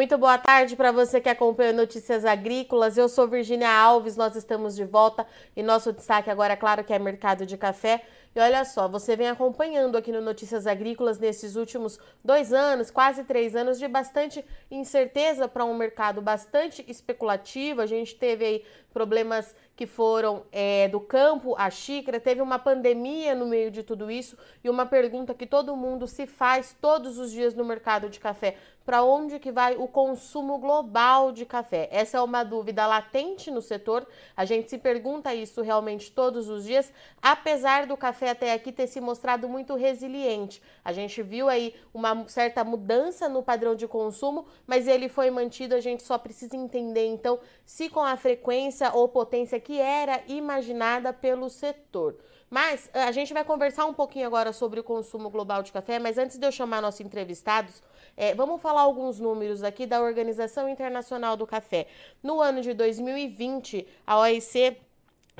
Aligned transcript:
Muito 0.00 0.16
boa 0.16 0.38
tarde 0.38 0.76
para 0.76 0.90
você 0.90 1.20
que 1.20 1.28
acompanha 1.28 1.74
Notícias 1.74 2.24
Agrícolas. 2.24 2.96
Eu 2.96 3.06
sou 3.06 3.28
Virginia 3.28 3.70
Alves, 3.70 4.16
nós 4.16 4.34
estamos 4.34 4.74
de 4.74 4.82
volta 4.82 5.26
e 5.54 5.62
nosso 5.62 5.92
destaque 5.92 6.30
agora, 6.30 6.54
é 6.54 6.56
claro, 6.56 6.82
que 6.82 6.94
é 6.94 6.98
mercado 6.98 7.44
de 7.44 7.58
café. 7.58 8.02
E 8.34 8.40
olha 8.40 8.64
só, 8.64 8.88
você 8.88 9.14
vem 9.14 9.28
acompanhando 9.28 9.98
aqui 9.98 10.10
no 10.10 10.22
Notícias 10.22 10.66
Agrícolas 10.66 11.18
nesses 11.18 11.54
últimos 11.54 11.98
dois 12.24 12.52
anos, 12.52 12.90
quase 12.90 13.24
três 13.24 13.54
anos, 13.54 13.78
de 13.78 13.88
bastante 13.88 14.42
incerteza 14.70 15.46
para 15.48 15.66
um 15.66 15.74
mercado 15.74 16.22
bastante 16.22 16.82
especulativo. 16.88 17.82
A 17.82 17.86
gente 17.86 18.14
teve 18.14 18.44
aí 18.44 18.64
problemas 18.92 19.54
que 19.74 19.86
foram 19.86 20.44
é, 20.52 20.88
do 20.88 21.00
campo 21.00 21.56
à 21.58 21.70
xícara, 21.70 22.20
teve 22.20 22.40
uma 22.40 22.58
pandemia 22.58 23.34
no 23.34 23.46
meio 23.46 23.70
de 23.70 23.82
tudo 23.82 24.10
isso 24.10 24.36
e 24.62 24.70
uma 24.70 24.86
pergunta 24.86 25.34
que 25.34 25.46
todo 25.46 25.76
mundo 25.76 26.06
se 26.06 26.26
faz 26.26 26.76
todos 26.80 27.18
os 27.18 27.32
dias 27.32 27.54
no 27.54 27.64
mercado 27.64 28.08
de 28.08 28.20
café: 28.20 28.56
para 28.90 29.04
onde 29.04 29.38
que 29.38 29.52
vai 29.52 29.76
o 29.76 29.86
consumo 29.86 30.58
global 30.58 31.30
de 31.30 31.46
café? 31.46 31.88
Essa 31.92 32.18
é 32.18 32.20
uma 32.20 32.42
dúvida 32.42 32.88
latente 32.88 33.48
no 33.48 33.62
setor. 33.62 34.04
A 34.36 34.44
gente 34.44 34.68
se 34.68 34.78
pergunta 34.78 35.32
isso 35.32 35.62
realmente 35.62 36.10
todos 36.10 36.48
os 36.48 36.64
dias, 36.64 36.92
apesar 37.22 37.86
do 37.86 37.96
café 37.96 38.30
até 38.30 38.52
aqui 38.52 38.72
ter 38.72 38.88
se 38.88 39.00
mostrado 39.00 39.48
muito 39.48 39.76
resiliente. 39.76 40.60
A 40.84 40.92
gente 40.92 41.22
viu 41.22 41.48
aí 41.48 41.72
uma 41.94 42.26
certa 42.26 42.64
mudança 42.64 43.28
no 43.28 43.44
padrão 43.44 43.76
de 43.76 43.86
consumo, 43.86 44.44
mas 44.66 44.88
ele 44.88 45.08
foi 45.08 45.30
mantido. 45.30 45.76
A 45.76 45.80
gente 45.80 46.02
só 46.02 46.18
precisa 46.18 46.56
entender 46.56 47.06
então 47.06 47.38
se 47.64 47.88
com 47.88 48.00
a 48.00 48.16
frequência 48.16 48.90
ou 48.92 49.08
potência 49.08 49.60
que 49.60 49.78
era 49.80 50.20
imaginada 50.26 51.12
pelo 51.12 51.48
setor. 51.48 52.16
Mas 52.50 52.90
eh, 52.92 53.04
a 53.04 53.12
gente 53.12 53.32
vai 53.32 53.44
conversar 53.44 53.86
um 53.86 53.94
pouquinho 53.94 54.26
agora 54.26 54.52
sobre 54.52 54.80
o 54.80 54.84
consumo 54.84 55.30
global 55.30 55.62
de 55.62 55.70
café, 55.70 56.00
mas 56.00 56.18
antes 56.18 56.36
de 56.36 56.44
eu 56.44 56.50
chamar 56.50 56.82
nossos 56.82 57.00
entrevistados, 57.00 57.80
é, 58.16 58.34
vamos 58.34 58.60
falar 58.60 58.82
alguns 58.82 59.18
números 59.20 59.62
aqui 59.62 59.86
da 59.86 60.00
Organização 60.00 60.68
Internacional 60.68 61.36
do 61.36 61.46
Café. 61.46 61.86
No 62.22 62.40
ano 62.40 62.60
de 62.60 62.74
2020, 62.74 63.86
a 64.06 64.18
OIC 64.18 64.76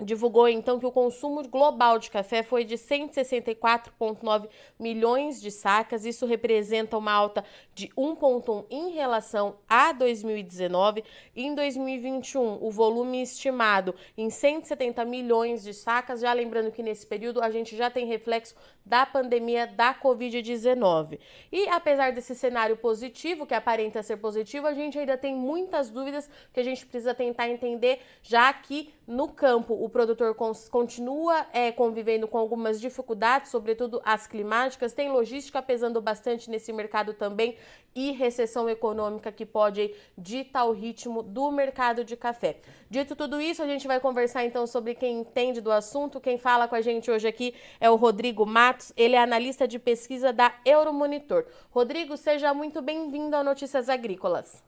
divulgou 0.04 0.48
então 0.48 0.78
que 0.78 0.86
o 0.86 0.92
consumo 0.92 1.46
global 1.48 1.98
de 1.98 2.10
café 2.10 2.42
foi 2.42 2.64
de 2.64 2.76
164,9 2.76 4.48
milhões 4.78 5.40
de 5.40 5.50
sacas. 5.50 6.04
Isso 6.04 6.26
representa 6.26 6.96
uma 6.96 7.12
alta 7.12 7.44
de 7.74 7.88
1,1 7.88 8.66
em 8.70 8.90
relação 8.90 9.56
a 9.68 9.92
2019. 9.92 11.04
Em 11.34 11.54
2021, 11.54 12.58
o 12.64 12.70
volume 12.70 13.22
estimado 13.22 13.94
em 14.16 14.30
170 14.30 15.04
milhões 15.04 15.62
de 15.62 15.74
sacas. 15.74 16.20
Já 16.20 16.32
lembrando 16.32 16.72
que 16.72 16.82
nesse 16.82 17.06
período 17.06 17.42
a 17.42 17.50
gente 17.50 17.76
já 17.76 17.90
tem 17.90 18.06
reflexo 18.06 18.54
da 18.84 19.04
pandemia 19.04 19.66
da 19.66 19.94
Covid-19. 19.94 21.18
E 21.52 21.68
apesar 21.68 22.12
desse 22.12 22.34
cenário 22.34 22.76
positivo, 22.76 23.46
que 23.46 23.54
aparenta 23.54 24.02
ser 24.02 24.16
positivo, 24.16 24.66
a 24.66 24.74
gente 24.74 24.98
ainda 24.98 25.16
tem 25.16 25.34
muitas 25.34 25.90
dúvidas 25.90 26.28
que 26.52 26.60
a 26.60 26.62
gente 26.62 26.86
precisa 26.86 27.14
tentar 27.14 27.48
entender, 27.48 28.00
já 28.22 28.52
que 28.52 28.92
no 29.06 29.28
campo 29.28 29.74
o 29.74 29.88
produtor 29.90 30.34
continua 30.70 31.46
é, 31.52 31.70
convivendo 31.70 32.26
com 32.26 32.38
algumas 32.38 32.80
dificuldades, 32.80 33.50
sobretudo 33.50 34.00
as 34.04 34.26
climáticas, 34.26 34.92
tem 34.92 35.10
logística 35.10 35.60
pesando 35.60 36.00
bastante 36.00 36.48
nesse 36.48 36.72
mercado 36.72 37.12
também 37.12 37.56
e 37.94 38.12
recessão 38.12 38.68
econômica 38.68 39.32
que 39.32 39.44
pode 39.44 39.94
ditar 40.16 40.64
o 40.64 40.72
ritmo 40.72 41.22
do 41.22 41.50
mercado 41.50 42.04
de 42.04 42.16
café. 42.16 42.60
Dito 42.88 43.14
tudo 43.14 43.40
isso, 43.40 43.62
a 43.62 43.66
gente 43.66 43.86
vai 43.86 44.00
conversar 44.00 44.44
então 44.44 44.66
sobre 44.66 44.94
quem 44.94 45.20
entende 45.20 45.60
do 45.60 45.70
assunto. 45.70 46.20
Quem 46.20 46.38
fala 46.38 46.68
com 46.68 46.74
a 46.74 46.80
gente 46.80 47.10
hoje 47.10 47.28
aqui 47.28 47.54
é 47.80 47.90
o 47.90 47.96
Rodrigo 47.96 48.46
Matos, 48.46 48.92
ele 48.96 49.16
é 49.16 49.22
analista 49.22 49.66
de 49.66 49.78
pesquisa 49.78 50.32
da 50.32 50.54
Euromonitor. 50.64 51.44
Rodrigo, 51.70 52.16
seja 52.16 52.54
muito 52.54 52.80
bem-vindo 52.80 53.36
ao 53.36 53.44
Notícias 53.44 53.88
Agrícolas. 53.88 54.62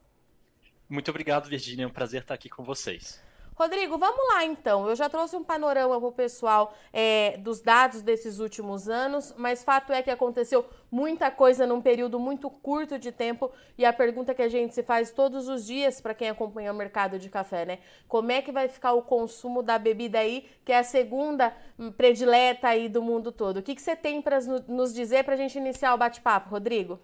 Muito 0.89 1.11
obrigado, 1.11 1.49
Virginia. 1.49 1.85
É 1.85 1.87
um 1.87 1.91
prazer 1.91 2.21
estar 2.21 2.35
aqui 2.35 2.51
com 2.51 2.63
vocês. 2.63 3.32
Rodrigo, 3.55 3.99
vamos 3.99 4.27
lá 4.29 4.45
então. 4.45 4.89
Eu 4.89 4.97
já 4.97 5.09
trouxe 5.09 5.37
um 5.37 5.45
panorama 5.45 5.99
para 5.99 6.09
o 6.09 6.13
pessoal 6.13 6.75
é, 6.93 7.37
dos 7.39 7.61
dados 7.61 8.01
desses 8.01 8.39
últimos 8.39 8.89
anos, 8.89 9.35
mas 9.37 9.63
fato 9.63 9.93
é 9.93 10.03
que 10.03 10.11
aconteceu 10.11 10.65
muita 10.91 11.31
coisa 11.31 11.67
num 11.67 11.81
período 11.81 12.19
muito 12.19 12.49
curto 12.49 12.99
de 12.99 13.13
tempo 13.13 13.51
e 13.77 13.85
a 13.85 13.93
pergunta 13.93 14.35
que 14.35 14.43
a 14.43 14.49
gente 14.49 14.75
se 14.75 14.83
faz 14.83 15.11
todos 15.11 15.49
os 15.49 15.67
dias 15.67 16.01
para 16.01 16.15
quem 16.15 16.31
acompanha 16.31 16.73
o 16.73 16.75
mercado 16.75 17.19
de 17.19 17.29
café, 17.29 17.67
né? 17.67 17.79
Como 18.09 18.33
é 18.33 18.41
que 18.41 18.51
vai 18.51 18.69
ficar 18.69 18.93
o 18.95 19.03
consumo 19.03 19.63
da 19.63 19.79
bebida 19.79 20.19
aí, 20.19 20.49
que 20.65 20.73
é 20.73 20.79
a 20.79 20.85
segunda 20.85 21.55
predileta 21.97 22.69
aí 22.69 22.89
do 22.89 23.03
mundo 23.03 23.31
todo? 23.31 23.59
O 23.59 23.63
que, 23.63 23.75
que 23.75 23.83
você 23.83 23.95
tem 23.95 24.23
para 24.23 24.41
nos 24.67 24.95
dizer 24.95 25.25
para 25.25 25.35
a 25.35 25.37
gente 25.37 25.59
iniciar 25.59 25.95
o 25.95 25.99
bate-papo, 25.99 26.51
Rodrigo? 26.51 26.99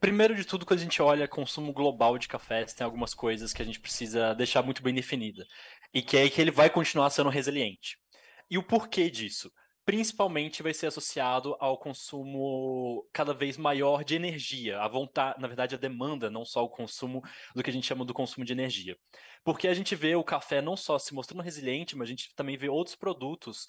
Primeiro 0.00 0.34
de 0.34 0.44
tudo, 0.44 0.66
quando 0.66 0.80
a 0.80 0.82
gente 0.82 1.00
olha 1.00 1.26
consumo 1.26 1.72
global 1.72 2.18
de 2.18 2.28
cafés, 2.28 2.74
tem 2.74 2.84
algumas 2.84 3.14
coisas 3.14 3.52
que 3.52 3.62
a 3.62 3.64
gente 3.64 3.80
precisa 3.80 4.34
deixar 4.34 4.62
muito 4.62 4.82
bem 4.82 4.94
definida. 4.94 5.46
E 5.92 6.02
que 6.02 6.16
é 6.16 6.28
que 6.28 6.40
ele 6.40 6.50
vai 6.50 6.68
continuar 6.68 7.08
sendo 7.10 7.30
resiliente. 7.30 7.96
E 8.50 8.58
o 8.58 8.62
porquê 8.62 9.10
disso? 9.10 9.50
Principalmente 9.86 10.62
vai 10.62 10.74
ser 10.74 10.88
associado 10.88 11.56
ao 11.58 11.78
consumo 11.78 13.08
cada 13.12 13.32
vez 13.32 13.56
maior 13.56 14.04
de 14.04 14.16
energia, 14.16 14.80
a 14.80 14.88
vontade, 14.88 15.40
na 15.40 15.46
verdade, 15.46 15.76
a 15.76 15.78
demanda, 15.78 16.28
não 16.28 16.44
só 16.44 16.62
o 16.62 16.68
consumo 16.68 17.22
do 17.54 17.62
que 17.62 17.70
a 17.70 17.72
gente 17.72 17.86
chama 17.86 18.04
do 18.04 18.12
consumo 18.12 18.44
de 18.44 18.52
energia. 18.52 18.96
Porque 19.44 19.68
a 19.68 19.74
gente 19.74 19.94
vê 19.94 20.14
o 20.14 20.24
café 20.24 20.60
não 20.60 20.76
só 20.76 20.98
se 20.98 21.14
mostrando 21.14 21.42
resiliente, 21.42 21.96
mas 21.96 22.08
a 22.08 22.10
gente 22.10 22.34
também 22.34 22.56
vê 22.56 22.68
outros 22.68 22.96
produtos 22.96 23.66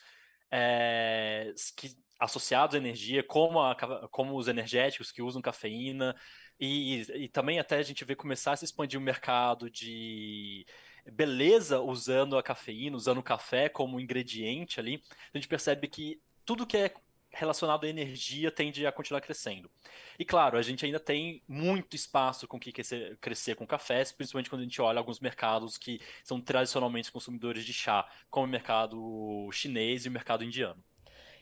é, 0.51 1.53
que 1.75 1.95
associados 2.19 2.75
à 2.75 2.77
energia, 2.77 3.23
como, 3.23 3.59
a, 3.59 3.75
como 4.09 4.35
os 4.35 4.47
energéticos 4.47 5.11
que 5.11 5.21
usam 5.21 5.41
cafeína, 5.41 6.15
e, 6.59 7.01
e 7.13 7.29
também 7.29 7.59
até 7.59 7.77
a 7.77 7.83
gente 7.83 8.03
vê 8.03 8.15
começar 8.15 8.53
a 8.53 8.55
se 8.55 8.65
expandir 8.65 8.99
o 8.99 9.03
mercado 9.03 9.69
de 9.69 10.65
beleza 11.11 11.79
usando 11.79 12.37
a 12.37 12.43
cafeína, 12.43 12.97
usando 12.97 13.19
o 13.19 13.23
café 13.23 13.69
como 13.69 13.99
ingrediente 13.99 14.79
ali, 14.79 15.03
a 15.33 15.37
gente 15.37 15.47
percebe 15.47 15.87
que 15.87 16.19
tudo 16.43 16.65
que 16.65 16.77
é 16.77 16.93
relacionado 17.37 17.85
à 17.85 17.87
energia 17.87 18.51
tende 18.51 18.85
a 18.85 18.91
continuar 18.91 19.21
crescendo. 19.21 19.69
E 20.17 20.25
claro, 20.25 20.57
a 20.57 20.61
gente 20.61 20.85
ainda 20.85 20.99
tem 20.99 21.41
muito 21.47 21.95
espaço 21.95 22.47
com 22.47 22.59
que 22.59 22.71
crescer, 22.71 23.17
crescer 23.17 23.55
com 23.55 23.65
cafés, 23.65 24.11
principalmente 24.11 24.49
quando 24.49 24.61
a 24.61 24.63
gente 24.63 24.81
olha 24.81 24.97
alguns 24.97 25.19
mercados 25.19 25.77
que 25.77 26.01
são 26.23 26.41
tradicionalmente 26.41 27.11
consumidores 27.11 27.63
de 27.63 27.73
chá, 27.73 28.09
como 28.29 28.47
o 28.47 28.49
mercado 28.49 29.49
chinês 29.51 30.05
e 30.05 30.09
o 30.09 30.11
mercado 30.11 30.43
indiano. 30.43 30.83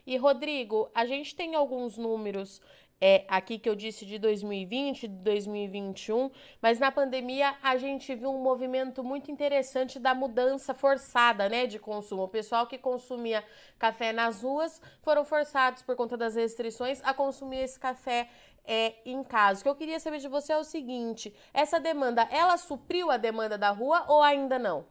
E 0.05 0.17
Rodrigo, 0.17 0.91
a 0.93 1.05
gente 1.05 1.33
tem 1.33 1.55
alguns 1.55 1.97
números 1.97 2.61
é, 3.07 3.23
aqui 3.27 3.59
que 3.59 3.69
eu 3.69 3.75
disse 3.75 4.03
de 4.03 4.17
2020, 4.17 5.07
de 5.07 5.15
2021, 5.21 6.31
mas 6.59 6.79
na 6.79 6.91
pandemia 6.91 7.55
a 7.61 7.77
gente 7.77 8.15
viu 8.15 8.31
um 8.31 8.41
movimento 8.41 9.03
muito 9.03 9.29
interessante 9.29 9.99
da 9.99 10.15
mudança 10.15 10.73
forçada, 10.73 11.47
né, 11.47 11.67
de 11.67 11.77
consumo. 11.77 12.23
O 12.23 12.27
pessoal 12.27 12.65
que 12.65 12.79
consumia 12.79 13.45
café 13.77 14.11
nas 14.11 14.41
ruas 14.41 14.81
foram 15.03 15.23
forçados 15.23 15.83
por 15.83 15.95
conta 15.95 16.17
das 16.17 16.33
restrições 16.33 16.99
a 17.03 17.13
consumir 17.13 17.59
esse 17.59 17.79
café 17.79 18.27
é, 18.65 18.95
em 19.05 19.23
casa. 19.23 19.59
O 19.59 19.63
que 19.63 19.69
eu 19.69 19.75
queria 19.75 19.99
saber 19.99 20.17
de 20.17 20.27
você 20.27 20.53
é 20.53 20.57
o 20.57 20.63
seguinte: 20.63 21.31
essa 21.53 21.79
demanda, 21.79 22.27
ela 22.31 22.57
supriu 22.57 23.11
a 23.11 23.17
demanda 23.17 23.55
da 23.55 23.69
rua 23.69 24.03
ou 24.07 24.23
ainda 24.23 24.57
não? 24.57 24.83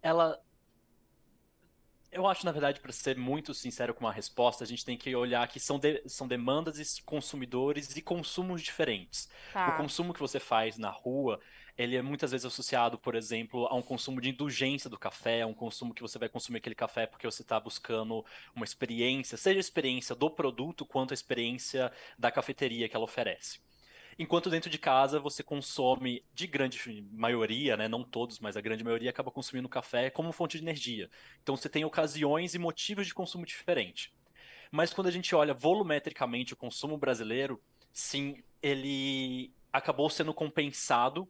Ela 0.00 0.40
eu 2.12 2.26
acho, 2.26 2.44
na 2.44 2.52
verdade, 2.52 2.78
para 2.78 2.92
ser 2.92 3.16
muito 3.16 3.54
sincero 3.54 3.94
com 3.94 4.06
a 4.06 4.12
resposta, 4.12 4.62
a 4.62 4.66
gente 4.66 4.84
tem 4.84 4.98
que 4.98 5.16
olhar 5.16 5.48
que 5.48 5.58
são, 5.58 5.78
de, 5.78 6.02
são 6.06 6.28
demandas 6.28 6.78
e 6.78 7.02
consumidores 7.02 7.96
e 7.96 8.02
consumos 8.02 8.60
diferentes. 8.60 9.30
Tá. 9.50 9.70
O 9.70 9.76
consumo 9.78 10.12
que 10.12 10.20
você 10.20 10.38
faz 10.38 10.76
na 10.76 10.90
rua, 10.90 11.40
ele 11.76 11.96
é 11.96 12.02
muitas 12.02 12.30
vezes 12.30 12.44
associado, 12.44 12.98
por 12.98 13.14
exemplo, 13.14 13.66
a 13.66 13.74
um 13.74 13.80
consumo 13.80 14.20
de 14.20 14.28
indulgência 14.28 14.90
do 14.90 14.98
café, 14.98 15.40
a 15.40 15.46
um 15.46 15.54
consumo 15.54 15.94
que 15.94 16.02
você 16.02 16.18
vai 16.18 16.28
consumir 16.28 16.58
aquele 16.58 16.74
café 16.74 17.06
porque 17.06 17.26
você 17.26 17.40
está 17.40 17.58
buscando 17.58 18.22
uma 18.54 18.64
experiência, 18.64 19.38
seja 19.38 19.58
a 19.58 19.60
experiência 19.60 20.14
do 20.14 20.30
produto 20.30 20.84
quanto 20.84 21.12
a 21.12 21.14
experiência 21.14 21.90
da 22.18 22.30
cafeteria 22.30 22.90
que 22.90 22.94
ela 22.94 23.06
oferece. 23.06 23.58
Enquanto 24.18 24.50
dentro 24.50 24.70
de 24.70 24.78
casa 24.78 25.18
você 25.18 25.42
consome, 25.42 26.24
de 26.34 26.46
grande 26.46 26.78
maioria, 27.12 27.76
né, 27.76 27.88
não 27.88 28.04
todos, 28.04 28.38
mas 28.38 28.56
a 28.56 28.60
grande 28.60 28.84
maioria 28.84 29.10
acaba 29.10 29.30
consumindo 29.30 29.68
café 29.68 30.10
como 30.10 30.32
fonte 30.32 30.58
de 30.58 30.64
energia. 30.64 31.10
Então 31.42 31.56
você 31.56 31.68
tem 31.68 31.84
ocasiões 31.84 32.54
e 32.54 32.58
motivos 32.58 33.06
de 33.06 33.14
consumo 33.14 33.46
diferente. 33.46 34.12
Mas 34.70 34.92
quando 34.92 35.06
a 35.06 35.10
gente 35.10 35.34
olha 35.34 35.52
volumetricamente 35.52 36.54
o 36.54 36.56
consumo 36.56 36.96
brasileiro, 36.96 37.60
sim, 37.92 38.42
ele 38.62 39.52
acabou 39.72 40.08
sendo 40.08 40.32
compensado 40.32 41.28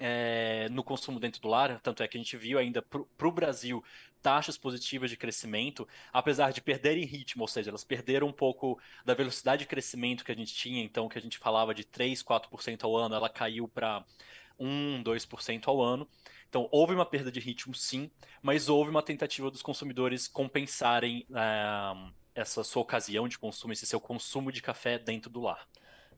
é, 0.00 0.68
no 0.70 0.82
consumo 0.82 1.20
dentro 1.20 1.40
do 1.40 1.48
lar, 1.48 1.80
tanto 1.80 2.02
é 2.02 2.08
que 2.08 2.16
a 2.16 2.20
gente 2.20 2.36
viu 2.36 2.58
ainda 2.58 2.82
para 2.82 3.28
o 3.28 3.32
Brasil 3.32 3.82
taxas 4.22 4.58
positivas 4.58 5.08
de 5.08 5.16
crescimento, 5.16 5.86
apesar 6.12 6.52
de 6.52 6.60
perderem 6.60 7.04
ritmo, 7.04 7.42
ou 7.42 7.48
seja, 7.48 7.70
elas 7.70 7.84
perderam 7.84 8.26
um 8.26 8.32
pouco 8.32 8.76
da 9.04 9.14
velocidade 9.14 9.60
de 9.60 9.68
crescimento 9.68 10.24
que 10.24 10.32
a 10.32 10.34
gente 10.34 10.52
tinha, 10.52 10.82
então 10.82 11.08
que 11.08 11.16
a 11.16 11.22
gente 11.22 11.38
falava 11.38 11.72
de 11.72 11.84
3, 11.84 12.22
4% 12.22 12.84
ao 12.84 12.96
ano, 12.96 13.14
ela 13.14 13.28
caiu 13.28 13.68
para 13.68 14.04
1, 14.58 15.02
2% 15.04 15.68
ao 15.68 15.80
ano. 15.80 16.08
Então, 16.48 16.68
houve 16.72 16.94
uma 16.94 17.06
perda 17.06 17.30
de 17.30 17.38
ritmo, 17.38 17.74
sim, 17.74 18.10
mas 18.42 18.68
houve 18.68 18.90
uma 18.90 19.02
tentativa 19.02 19.50
dos 19.50 19.62
consumidores 19.62 20.26
compensarem 20.26 21.26
é, 21.34 22.10
essa 22.34 22.64
sua 22.64 22.82
ocasião 22.82 23.28
de 23.28 23.38
consumo, 23.38 23.72
esse 23.72 23.86
seu 23.86 24.00
consumo 24.00 24.50
de 24.50 24.60
café 24.60 24.98
dentro 24.98 25.30
do 25.30 25.40
lar. 25.40 25.68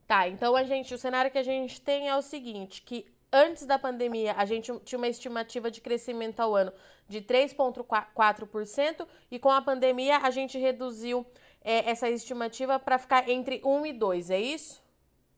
Tá, 0.07 0.27
então 0.27 0.57
a 0.57 0.65
gente, 0.65 0.95
o 0.95 0.99
cenário 0.99 1.31
que 1.31 1.37
a 1.37 1.43
gente 1.43 1.81
tem 1.81 2.09
é 2.09 2.17
o 2.17 2.23
seguinte, 2.23 2.81
que 2.81 3.07
antes 3.33 3.67
da 3.67 3.79
pandemia 3.79 4.35
a 4.37 4.45
gente 4.45 4.73
tinha 4.81 4.99
uma 4.99 5.09
estimativa 5.09 5.71
de 5.71 5.81
crescimento 5.81 6.41
ao 6.41 6.55
ano 6.55 6.73
de 7.09 7.21
3,4% 7.21 9.07
e 9.31 9.39
com 9.39 9.51
a 9.51 9.63
pandemia 9.63 10.19
a 10.19 10.31
gente 10.31 10.59
reduziu 10.59 11.27
é, 11.63 11.91
essa 11.91 12.09
estimativa 12.09 12.79
para 12.79 12.99
ficar 12.99 13.29
entre 13.29 13.61
1 13.65 13.87
e 13.87 13.93
2, 13.93 14.31
é 14.31 14.41
isso? 14.41 14.83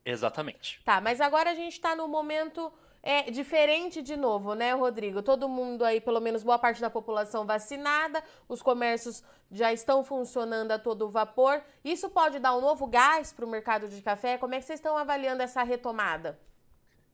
Exatamente. 0.05 0.81
Tá, 0.85 1.01
mas 1.01 1.21
agora 1.21 1.51
a 1.51 1.55
gente 1.55 1.73
está 1.73 1.95
no 1.95 2.09
momento 2.09 2.73
é 3.03 3.31
diferente 3.31 4.03
de 4.03 4.17
novo, 4.17 4.55
né, 4.55 4.75
Rodrigo? 4.75 5.23
Todo 5.23 5.49
mundo 5.49 5.85
aí, 5.85 6.01
pelo 6.01 6.21
menos 6.21 6.43
boa 6.43 6.59
parte 6.59 6.81
da 6.81 6.91
população 6.91 7.47
vacinada, 7.47 8.23
os 8.47 8.61
comércios 8.61 9.25
já 9.51 9.73
estão 9.73 10.05
funcionando 10.05 10.71
a 10.73 10.79
todo 10.79 11.09
vapor. 11.09 11.63
Isso 11.83 12.11
pode 12.11 12.39
dar 12.39 12.55
um 12.55 12.61
novo 12.61 12.87
gás 12.87 13.33
para 13.33 13.45
o 13.45 13.49
mercado 13.49 13.89
de 13.89 14.03
café? 14.03 14.37
Como 14.37 14.55
é 14.55 14.59
que 14.59 14.67
vocês 14.67 14.79
estão 14.79 14.99
avaliando 14.99 15.43
essa 15.43 15.63
retomada? 15.63 16.39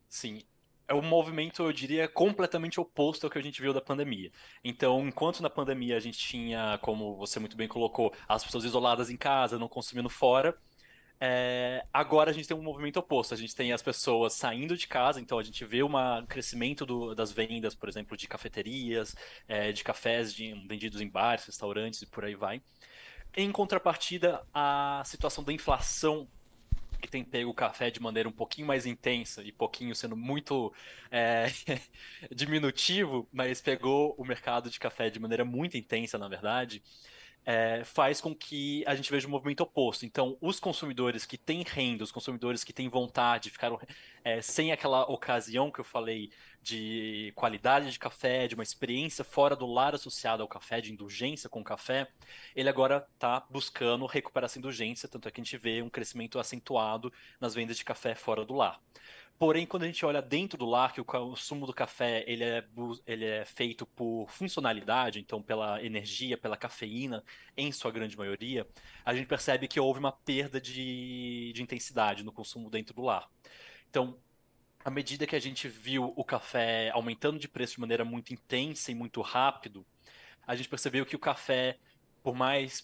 Sim, 0.08 0.42
é 0.88 0.94
um 0.94 1.02
movimento, 1.02 1.62
eu 1.62 1.72
diria, 1.72 2.08
completamente 2.08 2.80
oposto 2.80 3.24
ao 3.24 3.30
que 3.30 3.38
a 3.38 3.42
gente 3.42 3.60
viu 3.60 3.72
da 3.72 3.80
pandemia. 3.80 4.30
Então, 4.62 5.06
enquanto 5.06 5.42
na 5.42 5.50
pandemia 5.50 5.96
a 5.96 6.00
gente 6.00 6.18
tinha, 6.18 6.78
como 6.82 7.16
você 7.16 7.40
muito 7.40 7.56
bem 7.56 7.68
colocou, 7.68 8.12
as 8.28 8.44
pessoas 8.44 8.64
isoladas 8.64 9.10
em 9.10 9.16
casa, 9.16 9.58
não 9.58 9.68
consumindo 9.68 10.08
fora, 10.08 10.56
é, 11.20 11.84
agora 11.92 12.30
a 12.30 12.34
gente 12.34 12.46
tem 12.46 12.56
um 12.56 12.62
movimento 12.62 12.98
oposto. 12.98 13.34
A 13.34 13.36
gente 13.36 13.54
tem 13.54 13.72
as 13.72 13.82
pessoas 13.82 14.34
saindo 14.34 14.76
de 14.76 14.86
casa, 14.86 15.20
então 15.20 15.38
a 15.38 15.42
gente 15.42 15.64
vê 15.64 15.82
um 15.82 15.92
crescimento 16.28 16.84
do, 16.86 17.14
das 17.14 17.32
vendas, 17.32 17.74
por 17.74 17.88
exemplo, 17.88 18.16
de 18.16 18.28
cafeterias, 18.28 19.16
é, 19.48 19.72
de 19.72 19.82
cafés 19.82 20.32
de, 20.32 20.54
vendidos 20.68 21.00
em 21.00 21.08
bares, 21.08 21.46
restaurantes 21.46 22.02
e 22.02 22.06
por 22.06 22.24
aí 22.24 22.34
vai. 22.34 22.62
Em 23.36 23.50
contrapartida, 23.52 24.46
a 24.52 25.02
situação 25.04 25.44
da 25.44 25.52
inflação 25.52 26.28
que 27.06 27.12
tem 27.12 27.24
pego 27.24 27.50
o 27.50 27.54
café 27.54 27.90
de 27.90 28.00
maneira 28.00 28.28
um 28.28 28.32
pouquinho 28.32 28.66
mais 28.66 28.86
intensa 28.86 29.42
e 29.42 29.52
pouquinho 29.52 29.94
sendo 29.94 30.16
muito 30.16 30.72
é, 31.10 31.46
diminutivo, 32.34 33.28
mas 33.32 33.60
pegou 33.60 34.14
o 34.18 34.24
mercado 34.24 34.68
de 34.70 34.78
café 34.78 35.08
de 35.10 35.18
maneira 35.18 35.44
muito 35.44 35.76
intensa, 35.76 36.18
na 36.18 36.28
verdade 36.28 36.82
é, 37.46 37.84
faz 37.84 38.20
com 38.20 38.34
que 38.34 38.82
a 38.86 38.96
gente 38.96 39.08
veja 39.08 39.28
um 39.28 39.30
movimento 39.30 39.60
oposto. 39.60 40.04
Então, 40.04 40.36
os 40.40 40.58
consumidores 40.58 41.24
que 41.24 41.38
têm 41.38 41.62
renda, 41.62 42.02
os 42.02 42.10
consumidores 42.10 42.64
que 42.64 42.72
têm 42.72 42.88
vontade, 42.88 43.50
ficaram 43.50 43.78
é, 44.24 44.42
sem 44.42 44.72
aquela 44.72 45.08
ocasião 45.08 45.70
que 45.70 45.78
eu 45.78 45.84
falei 45.84 46.30
de 46.60 47.32
qualidade 47.36 47.92
de 47.92 47.98
café, 48.00 48.48
de 48.48 48.56
uma 48.56 48.64
experiência 48.64 49.22
fora 49.22 49.54
do 49.54 49.64
lar 49.64 49.94
associada 49.94 50.42
ao 50.42 50.48
café, 50.48 50.80
de 50.80 50.92
indulgência 50.92 51.48
com 51.48 51.60
o 51.60 51.64
café, 51.64 52.08
ele 52.56 52.68
agora 52.68 53.06
está 53.14 53.46
buscando 53.48 54.04
recuperar 54.06 54.46
essa 54.46 54.58
indulgência, 54.58 55.08
tanto 55.08 55.28
é 55.28 55.30
que 55.30 55.40
a 55.40 55.44
gente 55.44 55.56
vê 55.56 55.80
um 55.80 55.88
crescimento 55.88 56.40
acentuado 56.40 57.12
nas 57.40 57.54
vendas 57.54 57.76
de 57.76 57.84
café 57.84 58.16
fora 58.16 58.44
do 58.44 58.54
lar. 58.54 58.80
Porém, 59.38 59.66
quando 59.66 59.82
a 59.82 59.86
gente 59.86 60.04
olha 60.06 60.22
dentro 60.22 60.56
do 60.56 60.64
lar, 60.64 60.94
que 60.94 61.00
o 61.00 61.04
consumo 61.04 61.66
do 61.66 61.72
café 61.74 62.24
ele 62.26 62.42
é, 62.42 62.64
ele 63.06 63.24
é 63.26 63.44
feito 63.44 63.84
por 63.84 64.30
funcionalidade, 64.30 65.20
então 65.20 65.42
pela 65.42 65.82
energia, 65.84 66.38
pela 66.38 66.56
cafeína, 66.56 67.22
em 67.54 67.70
sua 67.70 67.90
grande 67.90 68.16
maioria, 68.16 68.66
a 69.04 69.14
gente 69.14 69.26
percebe 69.26 69.68
que 69.68 69.78
houve 69.78 69.98
uma 69.98 70.12
perda 70.12 70.58
de, 70.58 71.52
de 71.54 71.62
intensidade 71.62 72.24
no 72.24 72.32
consumo 72.32 72.70
dentro 72.70 72.94
do 72.94 73.02
lar. 73.02 73.28
Então, 73.90 74.18
à 74.82 74.90
medida 74.90 75.26
que 75.26 75.36
a 75.36 75.40
gente 75.40 75.68
viu 75.68 76.14
o 76.16 76.24
café 76.24 76.90
aumentando 76.94 77.38
de 77.38 77.48
preço 77.48 77.74
de 77.74 77.80
maneira 77.80 78.06
muito 78.06 78.32
intensa 78.32 78.90
e 78.90 78.94
muito 78.94 79.20
rápido, 79.20 79.84
a 80.46 80.56
gente 80.56 80.68
percebeu 80.68 81.04
que 81.04 81.16
o 81.16 81.18
café 81.18 81.78
por 82.26 82.34
mais 82.34 82.80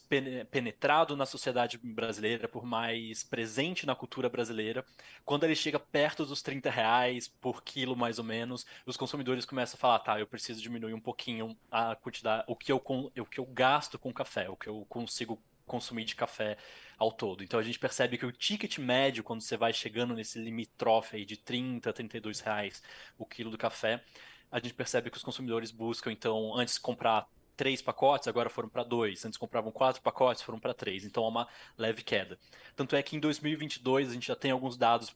penetrado 0.52 1.16
na 1.16 1.26
sociedade 1.26 1.76
brasileira, 1.76 2.46
por 2.46 2.64
mais 2.64 3.24
presente 3.24 3.84
na 3.84 3.92
cultura 3.92 4.28
brasileira, 4.28 4.84
quando 5.24 5.42
ele 5.42 5.56
chega 5.56 5.80
perto 5.80 6.24
dos 6.24 6.42
30 6.42 6.70
reais 6.70 7.26
por 7.26 7.60
quilo, 7.60 7.96
mais 7.96 8.20
ou 8.20 8.24
menos, 8.24 8.64
os 8.86 8.96
consumidores 8.96 9.44
começam 9.44 9.76
a 9.76 9.80
falar, 9.80 9.98
tá, 9.98 10.20
eu 10.20 10.28
preciso 10.28 10.62
diminuir 10.62 10.94
um 10.94 11.00
pouquinho 11.00 11.58
a 11.72 11.96
quantidade, 11.96 12.44
o 12.46 12.54
que 12.54 12.70
eu, 12.70 12.76
o 12.76 13.26
que 13.26 13.40
eu 13.40 13.46
gasto 13.46 13.98
com 13.98 14.12
café, 14.12 14.48
o 14.48 14.54
que 14.54 14.68
eu 14.68 14.86
consigo 14.88 15.42
consumir 15.66 16.04
de 16.04 16.14
café 16.14 16.56
ao 16.96 17.10
todo. 17.10 17.42
Então 17.42 17.58
a 17.58 17.64
gente 17.64 17.80
percebe 17.80 18.16
que 18.16 18.26
o 18.26 18.30
ticket 18.30 18.78
médio, 18.78 19.24
quando 19.24 19.40
você 19.40 19.56
vai 19.56 19.72
chegando 19.72 20.14
nesse 20.14 20.38
limítrofe 20.38 21.16
aí 21.16 21.24
de 21.24 21.36
30, 21.36 21.92
32 21.92 22.38
reais 22.38 22.80
o 23.18 23.26
quilo 23.26 23.50
do 23.50 23.58
café, 23.58 24.04
a 24.52 24.60
gente 24.60 24.74
percebe 24.74 25.10
que 25.10 25.16
os 25.16 25.24
consumidores 25.24 25.72
buscam, 25.72 26.12
então, 26.12 26.54
antes 26.54 26.78
comprar 26.78 27.26
três 27.56 27.82
pacotes, 27.82 28.28
agora 28.28 28.48
foram 28.48 28.68
para 28.68 28.82
dois. 28.82 29.24
Antes 29.24 29.38
compravam 29.38 29.70
quatro 29.70 30.02
pacotes, 30.02 30.42
foram 30.42 30.58
para 30.58 30.74
três. 30.74 31.04
Então 31.04 31.24
há 31.24 31.28
uma 31.28 31.48
leve 31.76 32.02
queda. 32.02 32.38
Tanto 32.74 32.96
é 32.96 33.02
que 33.02 33.16
em 33.16 33.20
2022 33.20 34.10
a 34.10 34.14
gente 34.14 34.26
já 34.26 34.36
tem 34.36 34.50
alguns 34.50 34.76
dados 34.76 35.12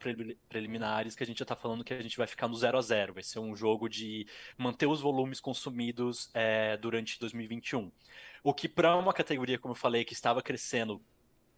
preliminares 0.48 1.14
que 1.14 1.22
a 1.22 1.26
gente 1.26 1.38
já 1.38 1.44
está 1.44 1.56
falando 1.56 1.84
que 1.84 1.94
a 1.94 2.02
gente 2.02 2.16
vai 2.16 2.26
ficar 2.26 2.48
no 2.48 2.54
zero 2.54 2.78
a 2.78 2.82
zero. 2.82 3.14
Vai 3.14 3.22
ser 3.22 3.38
um 3.38 3.56
jogo 3.56 3.88
de 3.88 4.26
manter 4.56 4.86
os 4.86 5.00
volumes 5.00 5.40
consumidos 5.40 6.30
é, 6.34 6.76
durante 6.76 7.18
2021. 7.18 7.90
O 8.42 8.54
que 8.54 8.68
para 8.68 8.96
uma 8.96 9.12
categoria, 9.12 9.58
como 9.58 9.72
eu 9.72 9.76
falei, 9.78 10.04
que 10.04 10.12
estava 10.12 10.42
crescendo 10.42 11.02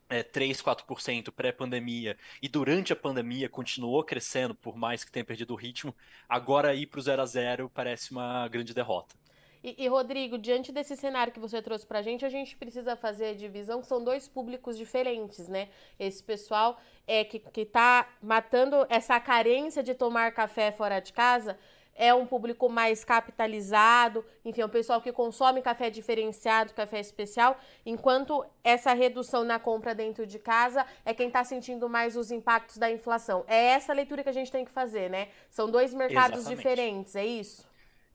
é, 0.09 0.23
3, 0.23 0.63
4% 0.63 1.31
pré-pandemia 1.31 2.17
e 2.41 2.49
durante 2.49 2.93
a 2.93 2.97
pandemia 2.97 3.49
continuou 3.49 4.03
crescendo, 4.03 4.55
por 4.55 4.77
mais 4.77 5.05
que 5.05 5.13
tenha 5.13 5.25
perdido 5.25 5.53
o 5.53 5.57
ritmo, 5.57 5.95
agora 6.29 6.75
ir 6.75 6.87
para 6.87 6.99
o 6.99 7.03
zero 7.03 7.23
a 7.23 7.27
zero 7.27 7.71
parece 7.73 8.11
uma 8.11 8.49
grande 8.49 8.73
derrota. 8.73 9.15
E, 9.63 9.85
e, 9.85 9.89
Rodrigo, 9.89 10.39
diante 10.39 10.71
desse 10.71 10.97
cenário 10.97 11.33
que 11.33 11.41
você 11.41 11.61
trouxe 11.61 11.87
pra 11.87 12.03
gente, 12.03 12.25
a 12.25 12.29
gente 12.29 12.57
precisa 12.57 12.95
fazer 12.97 13.31
a 13.31 13.35
divisão, 13.35 13.81
que 13.81 13.87
são 13.87 14.03
dois 14.03 14.29
públicos 14.29 14.77
diferentes, 14.77 15.49
né? 15.49 15.69
Esse 15.99 16.23
pessoal 16.23 16.81
é 17.07 17.25
que, 17.25 17.39
que 17.39 17.65
tá 17.65 18.09
matando 18.23 18.87
essa 18.89 19.19
carência 19.19 19.83
de 19.83 19.95
tomar 19.95 20.33
café 20.33 20.71
fora 20.71 21.01
de 21.01 21.13
casa 21.13 21.59
é 21.99 22.15
um 22.15 22.25
público 22.25 22.69
mais 22.69 23.05
capitalizado, 23.05 24.25
enfim, 24.45 24.61
é 24.61 24.65
um 24.67 24.69
pessoal 24.69 25.03
que 25.03 25.13
consome 25.13 25.61
café 25.61 25.91
diferenciado, 25.91 26.73
café 26.73 27.01
especial, 27.01 27.59
enquanto 27.85 28.47
essa 28.63 28.95
redução 28.95 29.43
na 29.43 29.59
compra 29.59 29.93
dentro 29.97 30.25
de 30.25 30.39
casa 30.39 30.87
é 31.05 31.13
quem 31.13 31.27
está 31.27 31.43
sentindo 31.43 31.89
mais 31.89 32.17
os 32.17 32.31
impactos 32.31 32.79
da 32.79 32.89
inflação. 32.89 33.45
É 33.49 33.71
essa 33.71 33.93
leitura 33.93 34.23
que 34.23 34.29
a 34.29 34.33
gente 34.33 34.53
tem 34.53 34.65
que 34.65 34.71
fazer, 34.71 35.11
né? 35.11 35.27
São 35.51 35.69
dois 35.69 35.93
mercados 35.93 36.39
Exatamente. 36.39 36.57
diferentes, 36.57 37.17
é 37.17 37.27
isso? 37.27 37.69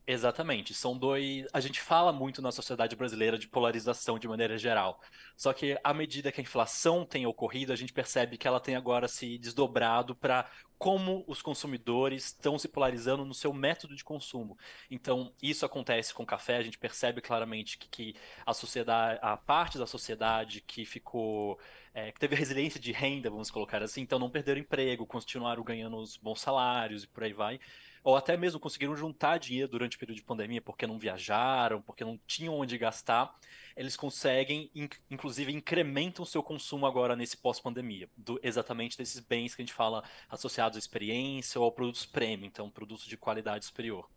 Exatamente, 0.05 0.73
são 0.73 0.97
dois. 0.97 1.45
A 1.53 1.61
gente 1.61 1.79
fala 1.79 2.11
muito 2.11 2.41
na 2.41 2.51
sociedade 2.51 2.93
brasileira 2.93 3.37
de 3.37 3.47
polarização 3.47 4.19
de 4.19 4.27
maneira 4.27 4.57
geral. 4.57 4.99
Só 5.37 5.53
que 5.53 5.79
à 5.81 5.93
medida 5.93 6.29
que 6.29 6.41
a 6.41 6.43
inflação 6.43 7.05
tem 7.05 7.25
ocorrido, 7.25 7.71
a 7.71 7.75
gente 7.75 7.93
percebe 7.93 8.37
que 8.37 8.45
ela 8.45 8.59
tem 8.59 8.75
agora 8.75 9.07
se 9.07 9.37
desdobrado 9.37 10.13
para 10.13 10.45
como 10.77 11.23
os 11.25 11.41
consumidores 11.41 12.25
estão 12.25 12.59
se 12.59 12.67
polarizando 12.67 13.23
no 13.23 13.33
seu 13.33 13.53
método 13.53 13.95
de 13.95 14.03
consumo. 14.03 14.57
Então, 14.91 15.33
isso 15.41 15.65
acontece 15.65 16.13
com 16.13 16.23
o 16.23 16.25
café, 16.25 16.57
a 16.57 16.63
gente 16.63 16.77
percebe 16.77 17.21
claramente 17.21 17.77
que, 17.77 17.87
que 17.87 18.15
a 18.45 18.53
sociedade, 18.53 19.17
a 19.21 19.37
parte 19.37 19.77
da 19.77 19.87
sociedade 19.87 20.59
que 20.59 20.83
ficou 20.83 21.57
é, 21.93 22.11
que 22.11 22.19
teve 22.19 22.35
resiliência 22.35 22.79
de 22.79 22.91
renda, 22.91 23.29
vamos 23.29 23.49
colocar 23.49 23.81
assim, 23.81 24.01
então 24.01 24.19
não 24.19 24.29
perderam 24.29 24.59
emprego, 24.59 25.05
continuaram 25.05 25.63
ganhando 25.63 25.95
os 25.95 26.17
bons 26.17 26.41
salários 26.41 27.05
e 27.05 27.07
por 27.07 27.23
aí 27.23 27.31
vai 27.31 27.57
ou 28.03 28.17
até 28.17 28.35
mesmo 28.35 28.59
conseguiram 28.59 28.95
juntar 28.95 29.37
dinheiro 29.37 29.71
durante 29.71 29.95
o 29.95 29.99
período 29.99 30.17
de 30.17 30.23
pandemia 30.23 30.61
porque 30.61 30.85
não 30.85 30.99
viajaram, 30.99 31.81
porque 31.81 32.03
não 32.03 32.19
tinham 32.27 32.55
onde 32.55 32.77
gastar, 32.77 33.33
eles 33.75 33.95
conseguem, 33.95 34.69
inclusive, 35.09 35.51
incrementam 35.51 36.23
o 36.23 36.27
seu 36.27 36.43
consumo 36.43 36.85
agora 36.85 37.15
nesse 37.15 37.37
pós-pandemia, 37.37 38.09
exatamente 38.43 38.97
desses 38.97 39.19
bens 39.19 39.55
que 39.55 39.61
a 39.61 39.65
gente 39.65 39.73
fala 39.73 40.03
associados 40.29 40.75
à 40.75 40.79
experiência 40.79 41.59
ou 41.59 41.67
a 41.67 41.71
produtos 41.71 42.05
premium, 42.05 42.45
então 42.45 42.69
produtos 42.69 43.05
de 43.05 43.17
qualidade 43.17 43.65
superior. 43.65 44.07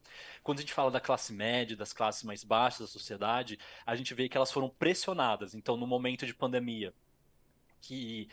Quando 0.42 0.58
a 0.58 0.60
gente 0.60 0.74
fala 0.74 0.90
da 0.90 1.00
classe 1.00 1.32
média, 1.32 1.76
das 1.76 1.92
classes 1.92 2.22
mais 2.22 2.44
baixas 2.44 2.80
da 2.80 2.86
sociedade, 2.86 3.58
a 3.84 3.94
gente 3.96 4.12
vê 4.14 4.28
que 4.28 4.36
elas 4.36 4.52
foram 4.52 4.68
pressionadas. 4.68 5.54
Então, 5.54 5.76
no 5.76 5.86
momento 5.86 6.26
de 6.26 6.34
pandemia, 6.34 6.92
que 7.80 8.28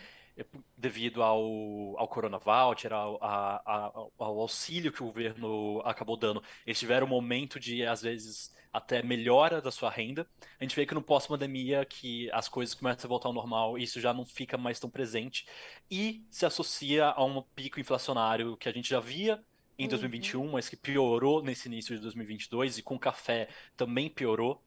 devido 0.78 1.22
ao, 1.22 1.98
ao 1.98 2.08
Corona 2.08 2.38
Voucher, 2.38 2.92
ao, 2.92 3.24
ao, 3.24 4.12
ao, 4.18 4.40
auxílio 4.40 4.92
que 4.92 5.04
o 5.04 5.06
governo 5.08 5.82
acabou 5.86 6.18
dando, 6.18 6.42
eles 6.66 6.80
tiveram 6.80 7.06
um 7.06 7.10
momento 7.10 7.60
de, 7.60 7.86
às 7.86 8.02
vezes, 8.02 8.54
até 8.72 9.04
melhora 9.04 9.62
da 9.62 9.72
sua 9.72 9.90
renda. 9.90 10.28
A 10.60 10.64
gente 10.64 10.76
vê 10.76 10.86
que 10.86 10.96
no 10.96 11.02
pós-pandemia 11.02 11.86
que 11.86 12.30
as 12.32 12.50
coisas 12.50 12.74
começam 12.74 13.08
a 13.08 13.10
voltar 13.10 13.30
ao 13.30 13.34
normal, 13.34 13.78
isso 13.78 14.02
já 14.02 14.14
não 14.14 14.26
fica 14.26 14.58
mais 14.58 14.80
tão 14.80 14.90
presente 14.90 15.46
e 15.90 16.26
se 16.32 16.46
associa 16.46 17.08
a 17.08 17.24
um 17.24 17.42
pico 17.56 17.80
inflacionário 17.80 18.58
que 18.58 18.68
a 18.68 18.72
gente 18.72 18.90
já 18.90 19.00
via 19.00 19.44
em 19.78 19.88
2021, 19.88 20.42
uhum. 20.42 20.52
mas 20.52 20.70
que 20.70 20.76
piorou 20.76 21.44
nesse 21.44 21.68
início 21.68 21.96
de 21.96 22.02
2022 22.02 22.78
e 22.80 22.84
com 22.84 22.96
o 22.96 23.00
café 23.00 23.48
também 23.76 24.10
piorou 24.10 24.62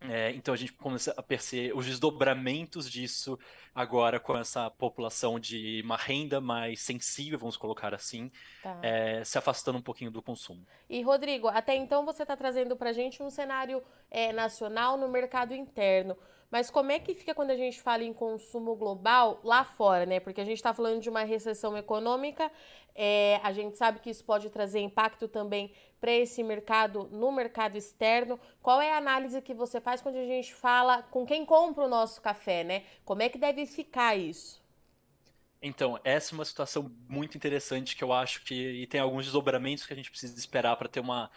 é, 0.00 0.30
então 0.32 0.52
a 0.52 0.56
gente 0.56 0.72
começa 0.72 1.14
a 1.16 1.22
perceber 1.22 1.74
os 1.74 1.86
desdobramentos 1.86 2.90
disso 2.90 3.38
agora 3.74 4.20
com 4.20 4.36
essa 4.36 4.70
população 4.70 5.40
de 5.40 5.80
uma 5.84 5.96
renda 5.96 6.40
mais 6.40 6.80
sensível, 6.80 7.38
vamos 7.38 7.56
colocar 7.56 7.94
assim, 7.94 8.30
tá. 8.62 8.78
é, 8.82 9.24
se 9.24 9.38
afastando 9.38 9.78
um 9.78 9.82
pouquinho 9.82 10.10
do 10.10 10.22
consumo. 10.22 10.66
E 10.88 11.02
Rodrigo, 11.02 11.48
até 11.48 11.74
então 11.74 12.04
você 12.04 12.22
está 12.22 12.36
trazendo 12.36 12.76
para 12.76 12.90
a 12.90 12.92
gente 12.92 13.22
um 13.22 13.30
cenário 13.30 13.82
é, 14.10 14.32
nacional 14.32 14.96
no 14.96 15.08
mercado 15.08 15.54
interno. 15.54 16.16
Mas 16.50 16.70
como 16.70 16.92
é 16.92 16.98
que 16.98 17.14
fica 17.14 17.34
quando 17.34 17.50
a 17.50 17.56
gente 17.56 17.80
fala 17.80 18.04
em 18.04 18.12
consumo 18.12 18.74
global 18.74 19.40
lá 19.42 19.64
fora, 19.64 20.06
né? 20.06 20.20
Porque 20.20 20.40
a 20.40 20.44
gente 20.44 20.56
está 20.56 20.72
falando 20.72 21.00
de 21.00 21.10
uma 21.10 21.24
recessão 21.24 21.76
econômica, 21.76 22.50
é, 22.94 23.40
a 23.42 23.52
gente 23.52 23.76
sabe 23.76 24.00
que 24.00 24.10
isso 24.10 24.24
pode 24.24 24.48
trazer 24.50 24.80
impacto 24.80 25.28
também 25.28 25.72
para 26.00 26.12
esse 26.12 26.42
mercado 26.42 27.08
no 27.10 27.30
mercado 27.30 27.76
externo. 27.76 28.38
Qual 28.62 28.80
é 28.80 28.92
a 28.92 28.96
análise 28.96 29.40
que 29.42 29.52
você 29.54 29.80
faz 29.80 30.00
quando 30.00 30.16
a 30.16 30.24
gente 30.24 30.54
fala 30.54 31.02
com 31.04 31.26
quem 31.26 31.44
compra 31.44 31.84
o 31.84 31.88
nosso 31.88 32.20
café, 32.22 32.64
né? 32.64 32.84
Como 33.04 33.22
é 33.22 33.28
que 33.28 33.38
deve 33.38 33.66
ficar 33.66 34.16
isso? 34.16 34.65
Então, 35.66 35.98
essa 36.04 36.32
é 36.32 36.34
uma 36.38 36.44
situação 36.44 36.94
muito 37.08 37.36
interessante 37.36 37.96
que 37.96 38.04
eu 38.04 38.12
acho 38.12 38.44
que 38.44 38.86
tem 38.86 39.00
alguns 39.00 39.24
desdobramentos 39.24 39.84
que 39.84 39.92
a 39.92 39.96
gente 39.96 40.10
precisa 40.10 40.38
esperar 40.38 40.76
para 40.76 40.88
ter 40.88 41.00
uma 41.00 41.28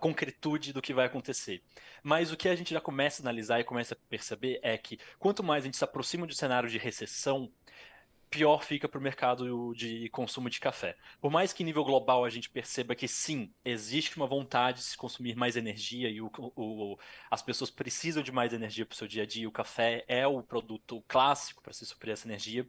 concretude 0.00 0.72
do 0.72 0.82
que 0.82 0.92
vai 0.92 1.06
acontecer. 1.06 1.62
Mas 2.02 2.32
o 2.32 2.36
que 2.36 2.48
a 2.48 2.56
gente 2.56 2.74
já 2.74 2.80
começa 2.80 3.22
a 3.22 3.24
analisar 3.24 3.60
e 3.60 3.64
começa 3.64 3.94
a 3.94 3.96
perceber 4.08 4.58
é 4.62 4.76
que 4.76 4.98
quanto 5.16 5.44
mais 5.44 5.62
a 5.62 5.66
gente 5.66 5.76
se 5.76 5.84
aproxima 5.84 6.26
de 6.26 6.32
um 6.32 6.36
cenário 6.36 6.68
de 6.68 6.76
recessão, 6.76 7.48
pior 8.32 8.64
fica 8.64 8.88
para 8.88 8.98
o 8.98 9.02
mercado 9.02 9.74
de 9.74 10.08
consumo 10.08 10.48
de 10.48 10.58
café. 10.58 10.96
Por 11.20 11.30
mais 11.30 11.52
que 11.52 11.62
em 11.62 11.66
nível 11.66 11.84
global 11.84 12.24
a 12.24 12.30
gente 12.30 12.48
perceba 12.48 12.94
que 12.94 13.06
sim, 13.06 13.52
existe 13.62 14.16
uma 14.16 14.26
vontade 14.26 14.78
de 14.78 14.84
se 14.84 14.96
consumir 14.96 15.36
mais 15.36 15.54
energia 15.54 16.08
e 16.08 16.22
o, 16.22 16.30
o, 16.56 16.98
as 17.30 17.42
pessoas 17.42 17.70
precisam 17.70 18.22
de 18.22 18.32
mais 18.32 18.54
energia 18.54 18.86
para 18.86 18.94
o 18.94 18.96
seu 18.96 19.06
dia 19.06 19.24
a 19.24 19.26
dia, 19.26 19.46
o 19.46 19.52
café 19.52 20.02
é 20.08 20.26
o 20.26 20.42
produto 20.42 21.04
clássico 21.06 21.62
para 21.62 21.74
se 21.74 21.84
suprir 21.84 22.14
essa 22.14 22.26
energia, 22.26 22.66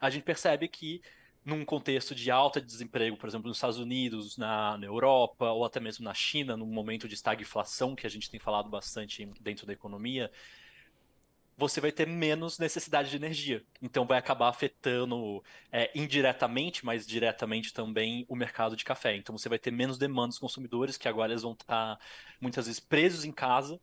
a 0.00 0.10
gente 0.10 0.24
percebe 0.24 0.66
que 0.66 1.00
num 1.44 1.64
contexto 1.64 2.12
de 2.12 2.30
alta 2.30 2.60
de 2.60 2.66
desemprego, 2.66 3.16
por 3.16 3.28
exemplo, 3.28 3.46
nos 3.46 3.58
Estados 3.58 3.78
Unidos, 3.78 4.36
na, 4.36 4.76
na 4.78 4.86
Europa 4.86 5.52
ou 5.52 5.64
até 5.64 5.78
mesmo 5.78 6.04
na 6.04 6.14
China, 6.14 6.56
num 6.56 6.66
momento 6.66 7.06
de 7.06 7.14
estagflação 7.14 7.94
que 7.94 8.06
a 8.06 8.10
gente 8.10 8.30
tem 8.30 8.40
falado 8.40 8.68
bastante 8.68 9.28
dentro 9.40 9.64
da 9.66 9.72
economia, 9.72 10.30
você 11.56 11.80
vai 11.80 11.92
ter 11.92 12.06
menos 12.06 12.58
necessidade 12.58 13.10
de 13.10 13.16
energia. 13.16 13.62
Então 13.80 14.06
vai 14.06 14.18
acabar 14.18 14.48
afetando 14.48 15.42
é, 15.70 15.90
indiretamente, 15.94 16.84
mas 16.84 17.06
diretamente 17.06 17.72
também 17.72 18.24
o 18.28 18.36
mercado 18.36 18.76
de 18.76 18.84
café. 18.84 19.16
Então 19.16 19.36
você 19.36 19.48
vai 19.48 19.58
ter 19.58 19.70
menos 19.70 19.98
demanda 19.98 20.28
dos 20.28 20.38
consumidores, 20.38 20.96
que 20.96 21.08
agora 21.08 21.32
eles 21.32 21.42
vão 21.42 21.52
estar 21.52 21.98
muitas 22.40 22.66
vezes 22.66 22.80
presos 22.80 23.24
em 23.24 23.32
casa, 23.32 23.80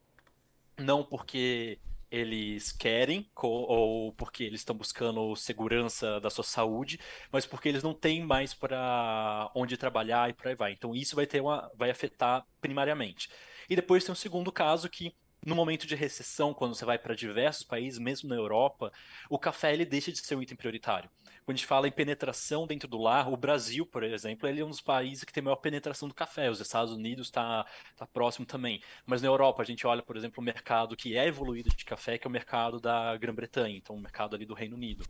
não 0.78 1.04
porque 1.04 1.80
eles 2.12 2.74
querem 2.74 3.32
ou 3.36 4.12
porque 4.14 4.44
eles 4.44 4.60
estão 4.60 4.76
buscando 4.76 5.34
segurança 5.38 6.20
da 6.20 6.30
sua 6.30 6.44
saúde, 6.44 7.00
mas 7.32 7.46
porque 7.46 7.70
eles 7.70 7.82
não 7.82 7.94
têm 7.94 8.22
mais 8.22 8.54
para 8.54 9.50
onde 9.56 9.78
trabalhar 9.78 10.30
e 10.30 10.34
por 10.34 10.48
aí 10.48 10.56
vai. 10.56 10.74
Então 10.74 10.94
isso 10.94 11.16
vai 11.16 11.26
ter 11.26 11.40
uma, 11.40 11.72
vai 11.78 11.90
afetar 11.90 12.46
primariamente. 12.60 13.30
E 13.70 13.76
depois 13.78 14.04
tem 14.04 14.12
um 14.12 14.16
segundo 14.16 14.52
caso 14.52 14.90
que 14.90 15.16
no 15.46 15.56
momento 15.56 15.88
de 15.88 15.96
recessão, 15.96 16.54
quando 16.54 16.76
você 16.76 16.86
vai 16.86 17.00
para 17.00 17.16
diversos 17.16 17.64
países, 17.64 17.98
mesmo 17.98 18.30
na 18.30 18.36
Europa, 18.36 18.92
o 19.30 19.40
café 19.40 19.74
ele 19.74 19.86
deixa 19.86 20.12
de 20.12 20.20
ser 20.20 20.36
um 20.36 20.42
item 20.42 20.56
prioritário. 20.56 21.10
Quando 21.44 21.56
a 21.56 21.58
gente 21.58 21.66
fala 21.66 21.88
em 21.88 21.92
penetração 21.92 22.68
dentro 22.68 22.88
do 22.88 23.00
lar, 23.00 23.32
o 23.32 23.36
Brasil, 23.36 23.86
por 23.86 24.04
exemplo, 24.04 24.48
ele 24.48 24.62
é 24.62 24.66
um 24.66 24.70
dos 24.70 24.82
países 24.82 25.24
que 25.24 25.34
tem 25.34 25.42
maior 25.42 25.56
penetração 25.56 26.08
do 26.08 26.14
café. 26.14 26.50
Os 26.50 26.60
Estados 26.60 26.94
Unidos 26.94 27.28
está 27.28 27.66
tá 27.96 28.06
próximo 28.06 28.46
também. 28.46 28.82
Mas 29.06 29.24
na 29.24 29.28
Europa, 29.28 29.64
a 29.64 29.66
gente 29.66 29.88
olha, 29.88 30.04
por 30.04 30.16
exemplo, 30.16 30.40
o 30.40 30.46
mercado 30.46 30.96
que 30.96 31.18
é 31.18 31.26
evoluído 31.26 31.70
de 31.70 31.84
café, 31.84 32.20
que 32.20 32.28
é 32.28 32.30
o 32.30 32.32
mercado 32.32 32.80
da 32.80 33.18
Grã-Bretanha, 33.18 33.76
então 33.76 33.96
o 33.96 34.00
mercado 34.00 34.36
ali 34.36 34.46
do 34.46 34.54
Reino 34.54 34.76
Unido. 34.76 35.04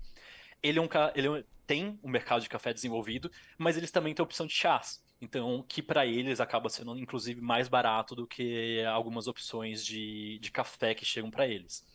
Ele, 0.63 0.79
é 0.79 0.81
um, 0.81 0.89
ele 1.13 1.39
é 1.39 1.43
tem 1.67 1.99
um 2.01 2.09
mercado 2.09 2.41
de 2.41 2.49
café 2.49 2.73
desenvolvido, 2.73 3.29
mas 3.57 3.75
eles 3.75 3.91
também 3.91 4.13
têm 4.13 4.23
a 4.23 4.25
opção 4.25 4.47
de 4.47 4.53
chás. 4.53 5.03
Então, 5.21 5.63
que 5.67 5.83
para 5.83 6.05
eles 6.05 6.41
acaba 6.41 6.67
sendo 6.67 6.97
inclusive 6.97 7.39
mais 7.39 7.67
barato 7.67 8.15
do 8.15 8.25
que 8.25 8.83
algumas 8.85 9.27
opções 9.27 9.85
de, 9.85 10.39
de 10.39 10.51
café 10.51 10.95
que 10.95 11.05
chegam 11.05 11.29
para 11.29 11.47
eles. 11.47 11.85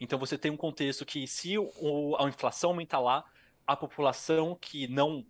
Então, 0.00 0.18
você 0.18 0.38
tem 0.38 0.50
um 0.50 0.56
contexto 0.56 1.04
que, 1.04 1.26
se 1.26 1.58
o, 1.58 2.16
a 2.18 2.28
inflação 2.28 2.70
aumentar 2.70 3.00
lá, 3.00 3.24
a 3.66 3.76
população 3.76 4.56
que 4.58 4.86
não 4.88 5.26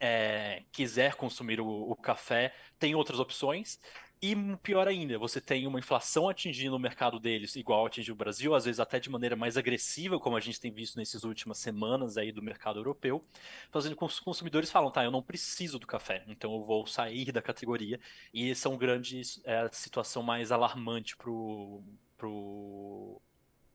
é, 0.00 0.62
quiser 0.72 1.14
consumir 1.14 1.60
o, 1.60 1.66
o, 1.66 1.94
café 1.94 2.54
tem 2.78 2.94
outras 2.94 3.20
opções. 3.20 3.78
E 4.26 4.34
pior 4.62 4.88
ainda, 4.88 5.18
você 5.18 5.38
tem 5.38 5.66
uma 5.66 5.78
inflação 5.78 6.30
atingindo 6.30 6.74
o 6.74 6.78
mercado 6.78 7.20
deles, 7.20 7.56
igual 7.56 7.84
atingiu 7.84 8.14
o 8.14 8.16
Brasil, 8.16 8.54
às 8.54 8.64
vezes 8.64 8.80
até 8.80 8.98
de 8.98 9.10
maneira 9.10 9.36
mais 9.36 9.58
agressiva, 9.58 10.18
como 10.18 10.34
a 10.34 10.40
gente 10.40 10.58
tem 10.58 10.70
visto 10.70 10.96
nessas 10.96 11.24
últimas 11.24 11.58
semanas 11.58 12.16
aí 12.16 12.32
do 12.32 12.40
mercado 12.40 12.78
europeu, 12.78 13.22
fazendo 13.70 13.94
com 13.94 14.06
que 14.06 14.14
os 14.14 14.20
consumidores 14.20 14.70
falam, 14.70 14.90
tá, 14.90 15.04
eu 15.04 15.10
não 15.10 15.22
preciso 15.22 15.78
do 15.78 15.86
café, 15.86 16.24
então 16.26 16.54
eu 16.54 16.62
vou 16.62 16.86
sair 16.86 17.30
da 17.32 17.42
categoria. 17.42 18.00
E 18.32 18.50
essa 18.50 18.66
é 18.66 18.70
uma 18.70 18.78
grande 18.78 19.20
é, 19.44 19.68
situação 19.70 20.22
mais 20.22 20.50
alarmante 20.50 21.18
pro, 21.18 21.82
pro, 22.16 23.20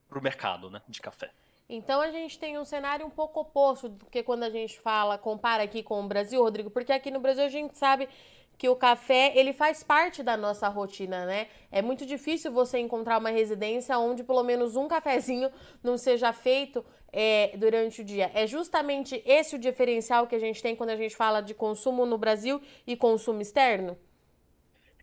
pro 0.07 0.19
mercado 0.19 0.71
né, 0.71 0.81
de 0.89 0.99
café. 0.99 1.29
Então 1.69 2.01
a 2.01 2.09
gente 2.09 2.39
tem 2.39 2.57
um 2.57 2.65
cenário 2.65 3.05
um 3.05 3.11
pouco 3.11 3.41
oposto 3.41 3.87
do 3.87 4.07
que 4.07 4.23
quando 4.23 4.41
a 4.41 4.49
gente 4.49 4.79
fala, 4.79 5.15
compara 5.15 5.61
aqui 5.61 5.83
com 5.83 6.03
o 6.03 6.07
Brasil, 6.07 6.41
Rodrigo, 6.41 6.71
porque 6.71 6.91
aqui 6.91 7.11
no 7.11 7.19
Brasil 7.19 7.43
a 7.43 7.49
gente 7.49 7.77
sabe 7.77 8.09
que 8.59 8.67
o 8.67 8.75
café 8.75 9.31
ele 9.37 9.53
faz 9.53 9.83
parte 9.83 10.21
da 10.21 10.35
nossa 10.35 10.67
rotina, 10.67 11.25
né? 11.25 11.47
É 11.71 11.81
muito 11.81 12.05
difícil 12.05 12.51
você 12.51 12.77
encontrar 12.77 13.17
uma 13.17 13.29
residência 13.29 13.97
onde 13.97 14.21
pelo 14.21 14.43
menos 14.43 14.75
um 14.75 14.85
cafezinho 14.85 15.49
não 15.81 15.97
seja 15.97 16.33
feito 16.33 16.85
é, 17.13 17.55
durante 17.55 18.01
o 18.01 18.03
dia. 18.03 18.29
É 18.33 18.45
justamente 18.45 19.23
esse 19.25 19.55
o 19.55 19.59
diferencial 19.59 20.27
que 20.27 20.35
a 20.35 20.39
gente 20.39 20.61
tem 20.61 20.75
quando 20.75 20.89
a 20.89 20.97
gente 20.97 21.15
fala 21.15 21.39
de 21.39 21.53
consumo 21.53 22.05
no 22.05 22.17
Brasil 22.17 22.61
e 22.85 22.97
consumo 22.97 23.41
externo? 23.41 23.97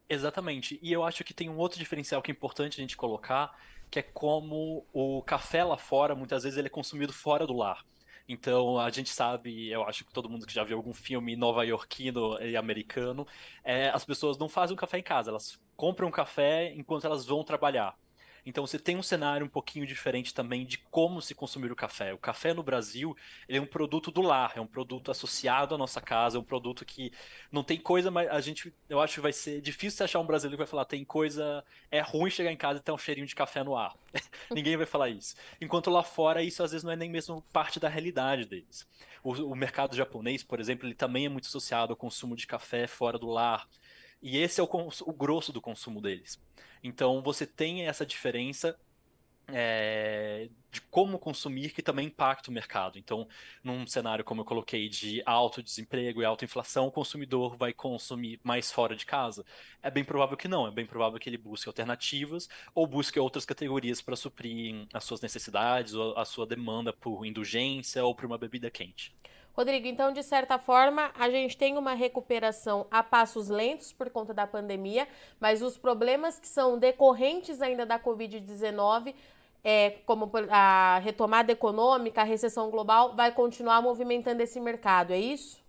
Exatamente. 0.06 0.78
E 0.82 0.92
eu 0.92 1.02
acho 1.02 1.24
que 1.24 1.32
tem 1.32 1.48
um 1.48 1.56
outro 1.56 1.78
diferencial 1.78 2.20
que 2.20 2.30
é 2.30 2.34
importante 2.34 2.78
a 2.78 2.82
gente 2.82 2.94
colocar, 2.94 3.58
que 3.90 3.98
é 3.98 4.02
como 4.02 4.84
o 4.92 5.22
café 5.22 5.64
lá 5.64 5.78
fora, 5.78 6.14
muitas 6.14 6.42
vezes 6.42 6.58
ele 6.58 6.66
é 6.66 6.70
consumido 6.70 7.12
fora 7.12 7.46
do 7.46 7.56
lar. 7.56 7.82
Então 8.28 8.78
a 8.78 8.90
gente 8.90 9.10
sabe, 9.10 9.68
eu 9.68 9.82
acho 9.84 10.04
que 10.04 10.12
todo 10.12 10.28
mundo 10.28 10.46
que 10.46 10.52
já 10.52 10.64
viu 10.64 10.76
algum 10.76 10.92
filme 10.92 11.36
nova-iorquino 11.36 12.40
e 12.42 12.56
americano, 12.56 13.26
é, 13.62 13.88
as 13.90 14.04
pessoas 14.04 14.36
não 14.38 14.48
fazem 14.48 14.74
um 14.74 14.76
café 14.76 14.98
em 14.98 15.02
casa, 15.02 15.30
elas 15.30 15.60
compram 15.76 16.10
café 16.10 16.72
enquanto 16.74 17.04
elas 17.06 17.24
vão 17.24 17.44
trabalhar. 17.44 17.96
Então 18.46 18.64
você 18.64 18.78
tem 18.78 18.96
um 18.96 19.02
cenário 19.02 19.44
um 19.44 19.48
pouquinho 19.48 19.84
diferente 19.84 20.32
também 20.32 20.64
de 20.64 20.78
como 20.78 21.20
se 21.20 21.34
consumir 21.34 21.72
o 21.72 21.76
café. 21.76 22.14
O 22.14 22.18
café 22.18 22.54
no 22.54 22.62
Brasil 22.62 23.16
é 23.48 23.60
um 23.60 23.66
produto 23.66 24.12
do 24.12 24.22
lar, 24.22 24.52
é 24.54 24.60
um 24.60 24.66
produto 24.66 25.10
associado 25.10 25.74
à 25.74 25.78
nossa 25.78 26.00
casa, 26.00 26.38
é 26.38 26.40
um 26.40 26.44
produto 26.44 26.84
que 26.84 27.12
não 27.50 27.64
tem 27.64 27.76
coisa, 27.76 28.08
mas 28.08 28.28
a 28.28 28.40
gente, 28.40 28.72
eu 28.88 29.00
acho 29.00 29.14
que 29.14 29.20
vai 29.20 29.32
ser 29.32 29.60
difícil 29.60 29.98
você 29.98 30.04
achar 30.04 30.20
um 30.20 30.26
brasileiro 30.26 30.56
que 30.56 30.64
vai 30.64 30.70
falar 30.70 30.84
tem 30.84 31.04
coisa, 31.04 31.64
é 31.90 32.00
ruim 32.00 32.30
chegar 32.30 32.52
em 32.52 32.56
casa 32.56 32.78
e 32.78 32.82
ter 32.82 32.92
um 32.92 32.98
cheirinho 32.98 33.26
de 33.26 33.34
café 33.34 33.64
no 33.64 33.76
ar. 33.76 33.96
Ninguém 34.54 34.76
vai 34.76 34.86
falar 34.86 35.08
isso. 35.08 35.34
Enquanto 35.60 35.90
lá 35.90 36.04
fora 36.04 36.40
isso 36.40 36.62
às 36.62 36.70
vezes 36.70 36.84
não 36.84 36.92
é 36.92 36.96
nem 36.96 37.10
mesmo 37.10 37.42
parte 37.52 37.80
da 37.80 37.88
realidade 37.88 38.44
deles. 38.44 38.86
O, 39.24 39.32
o 39.32 39.56
mercado 39.56 39.96
japonês, 39.96 40.44
por 40.44 40.60
exemplo, 40.60 40.86
ele 40.86 40.94
também 40.94 41.26
é 41.26 41.28
muito 41.28 41.46
associado 41.46 41.92
ao 41.92 41.96
consumo 41.96 42.36
de 42.36 42.46
café 42.46 42.86
fora 42.86 43.18
do 43.18 43.26
lar. 43.26 43.68
E 44.26 44.38
esse 44.38 44.60
é 44.60 44.64
o, 44.64 44.68
o 44.68 45.12
grosso 45.12 45.52
do 45.52 45.60
consumo 45.60 46.00
deles. 46.00 46.36
Então 46.82 47.22
você 47.22 47.46
tem 47.46 47.86
essa 47.86 48.04
diferença 48.04 48.76
é, 49.46 50.48
de 50.68 50.80
como 50.80 51.16
consumir 51.16 51.70
que 51.70 51.80
também 51.80 52.08
impacta 52.08 52.50
o 52.50 52.52
mercado. 52.52 52.98
Então, 52.98 53.28
num 53.62 53.86
cenário 53.86 54.24
como 54.24 54.40
eu 54.40 54.44
coloquei 54.44 54.88
de 54.88 55.22
alto 55.24 55.62
desemprego 55.62 56.20
e 56.20 56.24
alta 56.24 56.44
inflação, 56.44 56.88
o 56.88 56.90
consumidor 56.90 57.56
vai 57.56 57.72
consumir 57.72 58.40
mais 58.42 58.72
fora 58.72 58.96
de 58.96 59.06
casa? 59.06 59.44
É 59.80 59.92
bem 59.92 60.02
provável 60.02 60.36
que 60.36 60.48
não, 60.48 60.66
é 60.66 60.72
bem 60.72 60.86
provável 60.86 61.20
que 61.20 61.30
ele 61.30 61.38
busque 61.38 61.68
alternativas 61.68 62.48
ou 62.74 62.84
busque 62.84 63.20
outras 63.20 63.44
categorias 63.44 64.02
para 64.02 64.16
suprir 64.16 64.88
as 64.92 65.04
suas 65.04 65.20
necessidades 65.20 65.94
ou 65.94 66.18
a 66.18 66.24
sua 66.24 66.44
demanda 66.44 66.92
por 66.92 67.24
indulgência 67.24 68.04
ou 68.04 68.12
por 68.12 68.26
uma 68.26 68.36
bebida 68.36 68.72
quente. 68.72 69.14
Rodrigo, 69.56 69.86
então, 69.86 70.12
de 70.12 70.22
certa 70.22 70.58
forma, 70.58 71.10
a 71.18 71.30
gente 71.30 71.56
tem 71.56 71.78
uma 71.78 71.94
recuperação 71.94 72.86
a 72.90 73.02
passos 73.02 73.48
lentos 73.48 73.90
por 73.90 74.10
conta 74.10 74.34
da 74.34 74.46
pandemia, 74.46 75.08
mas 75.40 75.62
os 75.62 75.78
problemas 75.78 76.38
que 76.38 76.46
são 76.46 76.78
decorrentes 76.78 77.62
ainda 77.62 77.86
da 77.86 77.98
Covid-19, 77.98 79.14
é, 79.64 79.90
como 80.04 80.30
a 80.50 80.98
retomada 80.98 81.50
econômica, 81.52 82.20
a 82.20 82.24
recessão 82.24 82.70
global, 82.70 83.16
vai 83.16 83.32
continuar 83.32 83.80
movimentando 83.80 84.42
esse 84.42 84.60
mercado, 84.60 85.14
é 85.14 85.18
isso? 85.18 85.64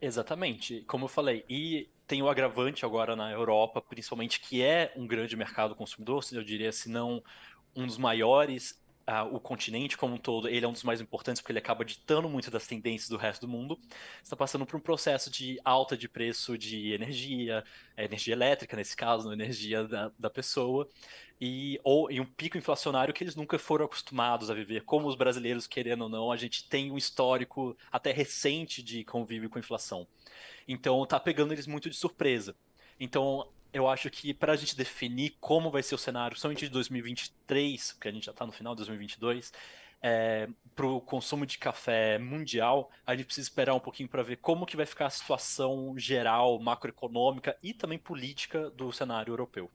Exatamente. 0.00 0.80
Como 0.88 1.04
eu 1.04 1.08
falei, 1.08 1.44
e 1.46 1.90
tem 2.06 2.22
o 2.22 2.28
agravante 2.28 2.86
agora 2.86 3.14
na 3.14 3.30
Europa, 3.30 3.82
principalmente, 3.82 4.40
que 4.40 4.62
é 4.62 4.92
um 4.96 5.06
grande 5.06 5.36
mercado 5.36 5.74
consumidor, 5.74 6.24
eu 6.32 6.42
diria, 6.42 6.72
se 6.72 6.88
não 6.88 7.22
um 7.76 7.86
dos 7.86 7.98
maiores 7.98 8.80
uh, 9.10 9.34
o 9.34 9.40
continente 9.40 9.96
como 9.96 10.14
um 10.14 10.18
todo, 10.18 10.48
ele 10.48 10.64
é 10.64 10.68
um 10.68 10.72
dos 10.72 10.84
mais 10.84 11.00
importantes 11.00 11.42
porque 11.42 11.50
ele 11.50 11.58
acaba 11.58 11.84
ditando 11.84 12.28
muito 12.28 12.50
das 12.50 12.66
tendências 12.66 13.08
do 13.08 13.16
resto 13.16 13.46
do 13.46 13.48
mundo. 13.48 13.78
Está 14.22 14.36
passando 14.36 14.64
por 14.64 14.76
um 14.76 14.80
processo 14.80 15.30
de 15.30 15.60
alta 15.64 15.96
de 15.96 16.08
preço 16.08 16.56
de 16.56 16.92
energia, 16.92 17.64
é, 17.96 18.04
energia 18.04 18.34
elétrica 18.34 18.76
nesse 18.76 18.96
caso, 18.96 19.32
energia 19.32 19.84
da, 19.84 20.12
da 20.18 20.30
pessoa, 20.30 20.88
e, 21.40 21.80
ou, 21.82 22.10
e 22.10 22.20
um 22.20 22.26
pico 22.26 22.58
inflacionário 22.58 23.12
que 23.12 23.24
eles 23.24 23.34
nunca 23.34 23.58
foram 23.58 23.86
acostumados 23.86 24.50
a 24.50 24.54
viver. 24.54 24.84
Como 24.84 25.08
os 25.08 25.16
brasileiros, 25.16 25.66
querendo 25.66 26.02
ou 26.02 26.08
não, 26.08 26.30
a 26.30 26.36
gente 26.36 26.68
tem 26.68 26.92
um 26.92 26.98
histórico 26.98 27.76
até 27.90 28.12
recente 28.12 28.82
de 28.82 29.04
convívio 29.04 29.50
com 29.50 29.58
inflação. 29.58 30.06
Então 30.68 31.02
está 31.02 31.18
pegando 31.18 31.52
eles 31.52 31.66
muito 31.66 31.90
de 31.90 31.96
surpresa. 31.96 32.54
Então, 32.98 33.48
eu 33.72 33.88
acho 33.88 34.10
que 34.10 34.34
para 34.34 34.52
a 34.52 34.56
gente 34.56 34.76
definir 34.76 35.36
como 35.40 35.70
vai 35.70 35.82
ser 35.82 35.94
o 35.94 35.98
cenário, 35.98 36.36
somente 36.36 36.66
de 36.66 36.70
2023, 36.70 37.92
porque 37.92 38.08
a 38.08 38.12
gente 38.12 38.26
já 38.26 38.32
está 38.32 38.46
no 38.46 38.52
final 38.52 38.74
de 38.74 38.78
2022, 38.78 39.52
é, 40.02 40.48
para 40.74 40.86
o 40.86 41.00
consumo 41.00 41.44
de 41.44 41.58
café 41.58 42.18
mundial, 42.18 42.90
a 43.06 43.14
gente 43.14 43.26
precisa 43.26 43.46
esperar 43.46 43.74
um 43.74 43.80
pouquinho 43.80 44.08
para 44.08 44.22
ver 44.22 44.36
como 44.36 44.66
que 44.66 44.76
vai 44.76 44.86
ficar 44.86 45.06
a 45.06 45.10
situação 45.10 45.94
geral, 45.98 46.58
macroeconômica 46.58 47.56
e 47.62 47.74
também 47.74 47.98
política 47.98 48.70
do 48.70 48.92
cenário 48.92 49.32
europeu. 49.32 49.70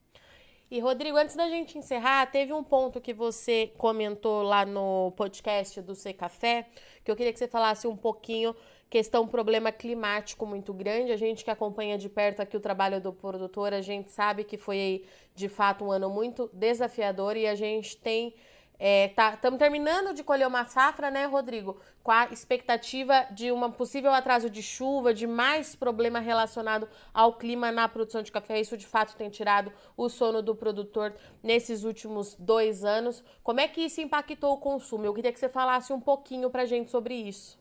E 0.69 0.79
Rodrigo, 0.79 1.15
antes 1.15 1.35
da 1.35 1.47
gente 1.47 1.77
encerrar, 1.77 2.25
teve 2.31 2.51
um 2.51 2.63
ponto 2.63 2.99
que 2.99 3.13
você 3.13 3.71
comentou 3.77 4.41
lá 4.41 4.65
no 4.65 5.11
podcast 5.11 5.79
do 5.81 5.93
C 5.93 6.11
Café, 6.11 6.65
que 7.03 7.11
eu 7.11 7.15
queria 7.15 7.31
que 7.31 7.37
você 7.37 7.47
falasse 7.47 7.87
um 7.87 7.95
pouquinho 7.95 8.55
questão 8.89 9.27
problema 9.27 9.71
climático 9.71 10.43
muito 10.45 10.73
grande. 10.73 11.11
A 11.11 11.17
gente 11.17 11.43
que 11.43 11.51
acompanha 11.51 11.99
de 11.99 12.09
perto 12.09 12.41
aqui 12.41 12.57
o 12.57 12.59
trabalho 12.59 12.99
do 12.99 13.13
produtor, 13.13 13.73
a 13.73 13.81
gente 13.81 14.09
sabe 14.11 14.43
que 14.43 14.57
foi 14.57 15.05
de 15.35 15.47
fato 15.47 15.85
um 15.85 15.91
ano 15.91 16.09
muito 16.09 16.49
desafiador 16.51 17.37
e 17.37 17.45
a 17.45 17.53
gente 17.53 17.95
tem 17.97 18.33
Estamos 18.77 18.79
é, 18.79 19.07
tá, 19.09 19.37
terminando 19.57 20.13
de 20.13 20.23
colher 20.23 20.47
uma 20.47 20.65
safra, 20.65 21.09
né, 21.09 21.25
Rodrigo? 21.25 21.79
Com 22.03 22.11
a 22.11 22.25
expectativa 22.25 23.25
de 23.31 23.51
um 23.51 23.71
possível 23.71 24.11
atraso 24.11 24.49
de 24.49 24.61
chuva, 24.61 25.13
de 25.13 25.25
mais 25.25 25.75
problema 25.75 26.19
relacionado 26.19 26.87
ao 27.13 27.33
clima 27.33 27.71
na 27.71 27.87
produção 27.87 28.21
de 28.21 28.31
café. 28.31 28.59
Isso 28.59 28.77
de 28.77 28.85
fato 28.85 29.15
tem 29.15 29.29
tirado 29.29 29.71
o 29.95 30.09
sono 30.09 30.41
do 30.41 30.55
produtor 30.55 31.15
nesses 31.41 31.83
últimos 31.83 32.35
dois 32.35 32.83
anos. 32.83 33.23
Como 33.41 33.59
é 33.59 33.67
que 33.67 33.81
isso 33.81 34.01
impactou 34.01 34.53
o 34.53 34.57
consumo? 34.57 35.05
Eu 35.05 35.13
queria 35.13 35.31
que 35.31 35.39
você 35.39 35.49
falasse 35.49 35.93
um 35.93 35.99
pouquinho 35.99 36.49
para 36.49 36.65
gente 36.65 36.91
sobre 36.91 37.15
isso. 37.15 37.57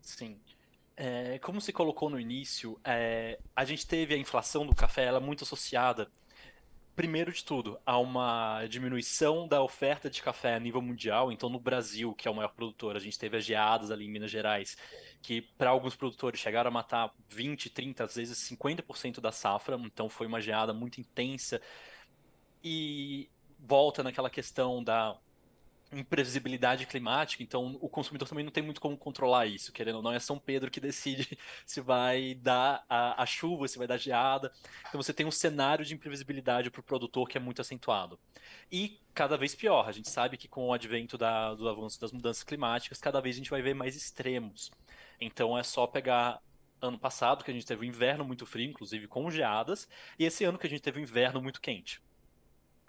Sim. 0.00 0.38
É, 0.94 1.38
como 1.38 1.60
se 1.60 1.72
colocou 1.72 2.10
no 2.10 2.20
início, 2.20 2.78
é, 2.84 3.38
a 3.56 3.64
gente 3.64 3.86
teve 3.86 4.14
a 4.14 4.18
inflação 4.18 4.66
do 4.66 4.74
café, 4.74 5.04
ela 5.04 5.16
é 5.16 5.20
muito 5.20 5.42
associada 5.42 6.10
primeiro 6.94 7.32
de 7.32 7.44
tudo, 7.44 7.78
há 7.86 7.98
uma 7.98 8.66
diminuição 8.66 9.48
da 9.48 9.62
oferta 9.62 10.10
de 10.10 10.22
café 10.22 10.54
a 10.54 10.60
nível 10.60 10.82
mundial. 10.82 11.32
Então, 11.32 11.48
no 11.48 11.58
Brasil, 11.58 12.14
que 12.14 12.28
é 12.28 12.30
o 12.30 12.34
maior 12.34 12.48
produtor, 12.48 12.96
a 12.96 13.00
gente 13.00 13.18
teve 13.18 13.36
as 13.36 13.44
geadas 13.44 13.90
ali 13.90 14.06
em 14.06 14.10
Minas 14.10 14.30
Gerais, 14.30 14.76
que 15.22 15.42
para 15.42 15.70
alguns 15.70 15.96
produtores 15.96 16.40
chegaram 16.40 16.68
a 16.68 16.72
matar 16.72 17.12
20, 17.28 17.70
30, 17.70 18.04
às 18.04 18.14
vezes 18.16 18.38
50% 18.50 19.20
da 19.20 19.32
safra. 19.32 19.76
Então, 19.76 20.08
foi 20.08 20.26
uma 20.26 20.40
geada 20.40 20.72
muito 20.72 21.00
intensa. 21.00 21.60
E 22.62 23.28
volta 23.58 24.02
naquela 24.02 24.30
questão 24.30 24.82
da 24.82 25.16
imprevisibilidade 25.92 26.86
climática, 26.86 27.42
então 27.42 27.78
o 27.80 27.88
consumidor 27.88 28.28
também 28.28 28.44
não 28.44 28.50
tem 28.50 28.62
muito 28.62 28.80
como 28.80 28.96
controlar 28.96 29.46
isso, 29.46 29.72
querendo 29.72 29.96
ou 29.96 30.02
não, 30.02 30.12
é 30.12 30.18
São 30.18 30.38
Pedro 30.38 30.70
que 30.70 30.80
decide 30.80 31.38
se 31.66 31.80
vai 31.80 32.34
dar 32.34 32.84
a, 32.88 33.22
a 33.22 33.26
chuva, 33.26 33.68
se 33.68 33.78
vai 33.78 33.86
dar 33.86 33.98
geada. 33.98 34.52
Então 34.88 35.00
você 35.00 35.12
tem 35.12 35.26
um 35.26 35.30
cenário 35.30 35.84
de 35.84 35.94
imprevisibilidade 35.94 36.70
para 36.70 36.80
o 36.80 36.84
produtor 36.84 37.28
que 37.28 37.36
é 37.36 37.40
muito 37.40 37.60
acentuado. 37.60 38.18
E 38.70 39.00
cada 39.14 39.36
vez 39.36 39.54
pior, 39.54 39.88
a 39.88 39.92
gente 39.92 40.10
sabe 40.10 40.36
que 40.36 40.48
com 40.48 40.68
o 40.68 40.72
advento 40.72 41.18
da, 41.18 41.54
do 41.54 41.68
avanço 41.68 42.00
das 42.00 42.12
mudanças 42.12 42.42
climáticas, 42.42 42.98
cada 42.98 43.20
vez 43.20 43.36
a 43.36 43.38
gente 43.38 43.50
vai 43.50 43.62
ver 43.62 43.74
mais 43.74 43.94
extremos. 43.94 44.70
Então 45.20 45.56
é 45.58 45.62
só 45.62 45.86
pegar 45.86 46.40
ano 46.80 46.98
passado, 46.98 47.44
que 47.44 47.50
a 47.50 47.54
gente 47.54 47.66
teve 47.66 47.82
um 47.82 47.88
inverno 47.88 48.24
muito 48.24 48.44
frio, 48.44 48.68
inclusive 48.68 49.06
com 49.06 49.30
geadas, 49.30 49.88
e 50.18 50.24
esse 50.24 50.44
ano 50.44 50.58
que 50.58 50.66
a 50.66 50.70
gente 50.70 50.82
teve 50.82 50.98
um 50.98 51.02
inverno 51.02 51.40
muito 51.40 51.60
quente. 51.60 52.02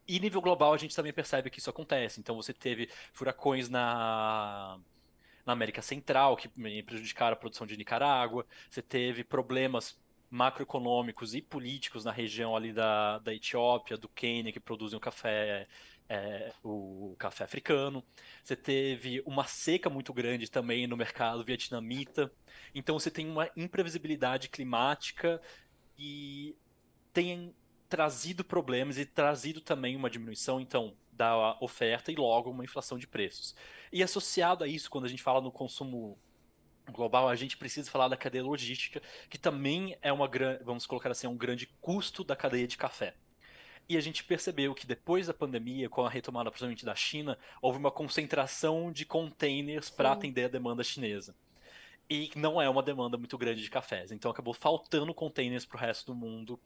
E 0.07 0.19
nível 0.19 0.41
global 0.41 0.73
a 0.73 0.77
gente 0.77 0.95
também 0.95 1.13
percebe 1.13 1.49
que 1.49 1.59
isso 1.59 1.69
acontece. 1.69 2.19
Então 2.19 2.35
você 2.35 2.53
teve 2.53 2.89
furacões 3.13 3.69
na, 3.69 4.79
na 5.45 5.53
América 5.53 5.81
Central 5.81 6.35
que 6.35 6.49
prejudicaram 6.83 7.33
a 7.33 7.39
produção 7.39 7.65
de 7.67 7.77
Nicarágua, 7.77 8.45
você 8.69 8.81
teve 8.81 9.23
problemas 9.23 9.97
macroeconômicos 10.29 11.35
e 11.35 11.41
políticos 11.41 12.03
na 12.03 12.11
região 12.11 12.55
ali 12.55 12.73
da, 12.73 13.19
da 13.19 13.33
Etiópia, 13.33 13.95
do 13.95 14.09
Quênia, 14.09 14.51
que 14.51 14.59
produzem 14.59 14.97
o 14.97 14.99
café, 14.99 15.67
é, 16.09 16.51
o 16.63 17.15
café 17.19 17.43
africano. 17.43 18.03
Você 18.43 18.55
teve 18.55 19.21
uma 19.27 19.45
seca 19.45 19.91
muito 19.91 20.11
grande 20.11 20.49
também 20.49 20.87
no 20.87 20.97
mercado 20.97 21.43
vietnamita. 21.43 22.31
Então 22.73 22.97
você 22.97 23.11
tem 23.11 23.29
uma 23.29 23.47
imprevisibilidade 23.55 24.49
climática 24.49 25.39
e 25.99 26.55
tem 27.13 27.53
trazido 27.93 28.43
problemas 28.43 28.97
e 28.97 29.05
trazido 29.05 29.61
também 29.61 29.95
uma 29.95 30.09
diminuição, 30.09 30.59
então, 30.59 30.95
da 31.11 31.55
oferta 31.61 32.11
e 32.11 32.15
logo 32.15 32.49
uma 32.49 32.63
inflação 32.63 32.97
de 32.97 33.05
preços. 33.05 33.53
E 33.91 34.01
associado 34.01 34.63
a 34.63 34.67
isso, 34.67 34.89
quando 34.89 35.05
a 35.05 35.07
gente 35.07 35.21
fala 35.21 35.39
no 35.39 35.51
consumo 35.51 36.17
global, 36.91 37.29
a 37.29 37.35
gente 37.35 37.55
precisa 37.55 37.91
falar 37.91 38.07
da 38.07 38.17
cadeia 38.17 38.43
logística, 38.43 38.99
que 39.29 39.37
também 39.37 39.95
é 40.01 40.11
uma 40.11 40.27
grande, 40.27 40.63
vamos 40.63 40.87
colocar 40.87 41.11
assim, 41.11 41.27
é 41.27 41.29
um 41.29 41.37
grande 41.37 41.67
custo 41.79 42.23
da 42.23 42.35
cadeia 42.35 42.67
de 42.67 42.77
café. 42.77 43.13
E 43.87 43.95
a 43.95 44.01
gente 44.01 44.23
percebeu 44.23 44.73
que 44.73 44.87
depois 44.87 45.27
da 45.27 45.33
pandemia, 45.35 45.87
com 45.87 46.03
a 46.03 46.09
retomada 46.09 46.49
principalmente 46.49 46.83
da 46.83 46.95
China, 46.95 47.37
houve 47.61 47.77
uma 47.77 47.91
concentração 47.91 48.91
de 48.91 49.05
containers 49.05 49.91
para 49.91 50.13
atender 50.13 50.45
a 50.45 50.47
demanda 50.47 50.83
chinesa. 50.83 51.35
E 52.09 52.31
não 52.35 52.59
é 52.59 52.67
uma 52.67 52.81
demanda 52.81 53.19
muito 53.19 53.37
grande 53.37 53.61
de 53.61 53.69
cafés. 53.69 54.11
Então 54.11 54.31
acabou 54.31 54.55
faltando 54.55 55.13
containers 55.13 55.63
para 55.63 55.77
o 55.77 55.79
resto 55.79 56.11
do 56.11 56.15
mundo. 56.15 56.59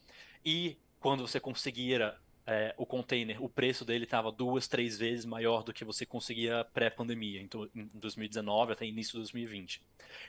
E 0.46 0.78
quando 1.00 1.28
você 1.28 1.40
conseguia 1.40 2.16
é, 2.48 2.74
o 2.78 2.86
container, 2.86 3.44
o 3.44 3.50
preço 3.50 3.84
dele 3.84 4.06
estava 4.06 4.32
duas, 4.32 4.70
três 4.70 4.98
vezes 4.98 5.26
maior 5.26 5.64
do 5.64 5.74
que 5.74 5.84
você 5.84 6.06
conseguia 6.06 6.66
pré-pandemia, 6.74 7.42
então, 7.42 7.70
em 7.76 7.90
2019 7.94 8.72
até 8.72 8.86
início 8.86 9.12
de 9.12 9.18
2020. 9.18 9.82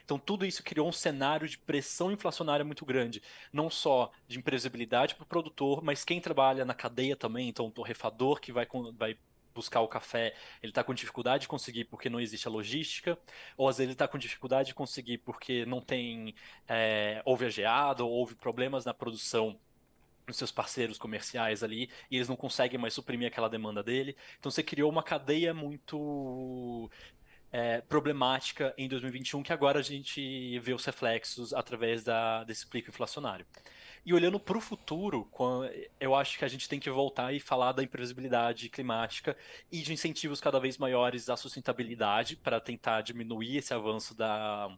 Então, 0.03 0.19
tudo 0.19 0.45
isso 0.45 0.61
criou 0.61 0.89
um 0.89 0.91
cenário 0.91 1.47
de 1.47 1.57
pressão 1.57 2.11
inflacionária 2.11 2.65
muito 2.65 2.85
grande, 2.85 3.23
não 3.53 3.69
só 3.69 4.11
de 4.27 4.37
imprevisibilidade 4.37 5.15
para 5.15 5.23
o 5.23 5.27
produtor, 5.27 5.81
mas 5.81 6.03
quem 6.03 6.19
trabalha 6.19 6.65
na 6.65 6.73
cadeia 6.73 7.15
também, 7.15 7.47
então 7.47 7.67
o 7.67 7.71
torrefador 7.71 8.41
que 8.41 8.51
vai, 8.51 8.67
vai 8.97 9.17
buscar 9.55 9.79
o 9.79 9.87
café, 9.87 10.35
ele 10.61 10.71
está 10.71 10.83
com 10.83 10.93
dificuldade 10.93 11.43
de 11.43 11.47
conseguir 11.47 11.85
porque 11.85 12.09
não 12.09 12.19
existe 12.19 12.49
a 12.49 12.51
logística, 12.51 13.17
ou 13.55 13.69
às 13.69 13.77
vezes 13.77 13.87
ele 13.87 13.93
está 13.93 14.09
com 14.09 14.17
dificuldade 14.17 14.67
de 14.67 14.75
conseguir 14.75 15.19
porque 15.19 15.65
não 15.65 15.79
tem, 15.79 16.35
é, 16.67 17.21
houve 17.23 17.45
a 17.45 17.49
geada, 17.49 18.03
ou 18.03 18.11
houve 18.11 18.35
problemas 18.35 18.83
na 18.83 18.93
produção 18.93 19.57
nos 20.29 20.37
seus 20.37 20.51
parceiros 20.51 20.97
comerciais 20.97 21.63
ali 21.63 21.89
e 22.09 22.15
eles 22.15 22.29
não 22.29 22.35
conseguem 22.35 22.79
mais 22.79 22.93
suprimir 22.93 23.27
aquela 23.27 23.49
demanda 23.49 23.83
dele. 23.83 24.15
Então 24.39 24.49
você 24.49 24.63
criou 24.63 24.89
uma 24.89 25.03
cadeia 25.03 25.53
muito 25.53 26.89
é, 27.51 27.81
problemática 27.81 28.73
em 28.77 28.87
2021 28.87 29.43
que 29.43 29.53
agora 29.53 29.79
a 29.79 29.83
gente 29.83 30.57
vê 30.59 30.73
os 30.73 30.85
reflexos 30.85 31.53
através 31.53 32.03
da, 32.03 32.43
desse 32.43 32.67
pico 32.67 32.89
inflacionário. 32.89 33.45
E 34.05 34.13
olhando 34.13 34.39
para 34.39 34.57
o 34.57 34.61
futuro, 34.61 35.29
eu 35.99 36.15
acho 36.15 36.37
que 36.37 36.45
a 36.45 36.47
gente 36.47 36.69
tem 36.69 36.79
que 36.79 36.89
voltar 36.89 37.33
e 37.33 37.39
falar 37.39 37.73
da 37.73 37.83
imprevisibilidade 37.83 38.69
climática 38.69 39.35
e 39.71 39.81
de 39.81 39.91
incentivos 39.91 40.39
cada 40.39 40.59
vez 40.59 40.77
maiores 40.77 41.29
à 41.29 41.35
sustentabilidade 41.35 42.37
para 42.37 42.61
tentar 42.61 43.01
diminuir 43.01 43.57
esse 43.57 43.73
avanço 43.73 44.15
da, 44.15 44.71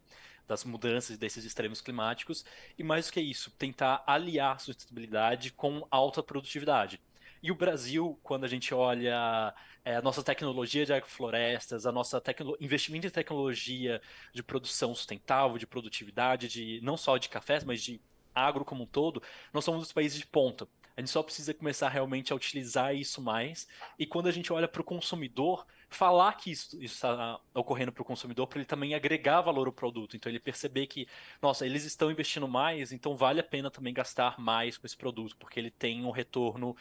das 0.52 0.66
mudanças 0.66 1.18
desses 1.18 1.46
extremos 1.46 1.80
climáticos 1.80 2.46
e 2.78 2.84
mais 2.84 3.08
do 3.08 3.14
que 3.14 3.22
isso, 3.22 3.50
tentar 3.52 4.04
aliar 4.06 4.60
sustentabilidade 4.60 5.54
com 5.54 5.88
alta 5.90 6.22
produtividade. 6.22 7.00
E 7.42 7.52
o 7.52 7.56
Brasil, 7.56 8.20
quando 8.22 8.44
a 8.44 8.48
gente 8.48 8.74
olha 8.74 9.56
é, 9.84 9.96
a 9.96 10.02
nossa 10.02 10.22
tecnologia 10.22 10.86
de 10.86 10.94
agroflorestas, 10.94 11.86
a 11.86 11.92
nossa 11.92 12.22
investimento 12.60 13.08
em 13.08 13.10
tecnologia 13.10 14.02
de 14.34 14.44
produção 14.44 14.94
sustentável, 14.94 15.58
de 15.58 15.66
produtividade, 15.66 16.50
de 16.50 16.82
não 16.84 16.98
só 16.98 17.18
de 17.18 17.30
cafés, 17.30 17.64
mas 17.64 17.82
de 17.82 18.00
agro 18.36 18.66
como 18.66 18.84
um 18.84 18.88
todo, 18.88 19.24
nós 19.54 19.64
somos 19.64 19.80
um 19.80 19.84
dos 19.84 19.94
países 19.94 20.20
de 20.20 20.28
ponta. 20.28 20.68
A 20.96 21.00
gente 21.00 21.10
só 21.10 21.24
precisa 21.24 21.54
começar 21.54 21.88
realmente 21.88 22.34
a 22.34 22.36
utilizar 22.36 22.94
isso 22.94 23.22
mais. 23.22 23.68
E 23.98 24.06
quando 24.06 24.28
a 24.28 24.32
gente 24.32 24.52
olha 24.52 24.68
para 24.68 24.82
o 24.82 24.86
consumidor, 24.86 25.66
falar 25.92 26.34
que 26.34 26.52
isso 26.52 26.82
está 26.82 27.40
ocorrendo 27.54 27.92
para 27.92 28.02
o 28.02 28.06
consumidor, 28.06 28.48
para 28.48 28.60
ele 28.60 28.66
também 28.66 28.96
agregar 28.96 29.42
valor 29.42 29.68
ao 29.68 29.74
produto. 29.74 30.16
Então, 30.16 30.32
ele 30.32 30.40
perceber 30.40 30.88
que, 30.88 31.06
nossa, 31.42 31.66
eles 31.66 31.84
estão 31.84 32.10
investindo 32.10 32.48
mais, 32.48 32.92
então 32.94 33.16
vale 33.16 33.42
a 33.42 33.44
pena 33.44 33.70
também 33.70 33.94
gastar 33.94 34.40
mais 34.40 34.78
com 34.78 34.88
esse 34.88 34.96
produto, 34.96 35.36
porque 35.38 35.60
ele 35.60 35.70
tem 35.70 36.04
um 36.06 36.10
retorno 36.10 36.76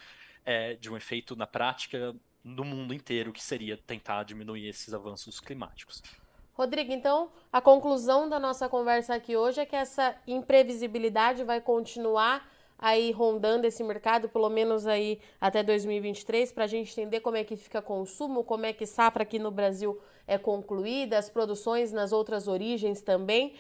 é, 0.45 0.75
de 0.75 0.89
um 0.89 0.97
efeito 0.97 1.35
na 1.35 1.47
prática 1.47 2.15
no 2.43 2.65
mundo 2.65 2.95
inteiro, 2.95 3.33
que 3.33 3.43
seria 3.43 3.77
tentar 3.77 4.23
diminuir 4.23 4.67
esses 4.69 4.95
avanços 4.95 5.41
climáticos. 5.41 6.03
Rodrigo, 6.55 6.93
então 6.93 7.33
a 7.53 7.61
conclusão 7.61 8.29
da 8.29 8.39
nossa 8.39 8.69
conversa 8.69 9.15
aqui 9.15 9.37
hoje 9.37 9.61
é 9.61 9.67
que 9.67 9.77
essa 9.77 10.17
imprevisibilidade 10.27 11.43
vai 11.43 11.61
continuar 11.61 12.49
aí 12.81 13.13
rondando 13.13 13.67
esse 13.67 13.85
mercado, 13.85 14.29
pelo 14.29 14.49
menos 14.49 14.87
aí 14.87 15.21
até 15.39 15.63
2023, 15.63 16.51
para 16.51 16.65
a 16.65 16.67
gente 16.67 16.91
entender 16.93 17.21
como 17.21 17.37
é 17.37 17.45
que 17.45 17.57
fica 17.57 17.83
consumo, 17.83 18.43
como 18.43 18.65
é 18.65 18.73
que 18.73 18.87
safra 18.87 19.23
aqui 19.23 19.39
no 19.39 19.51
Brasil 19.51 20.01
é 20.27 20.39
concluída, 20.39 21.19
as 21.19 21.29
produções 21.29 21.93
nas 21.93 22.11
outras 22.11 22.49
origens 22.49 23.03
também. 23.03 23.55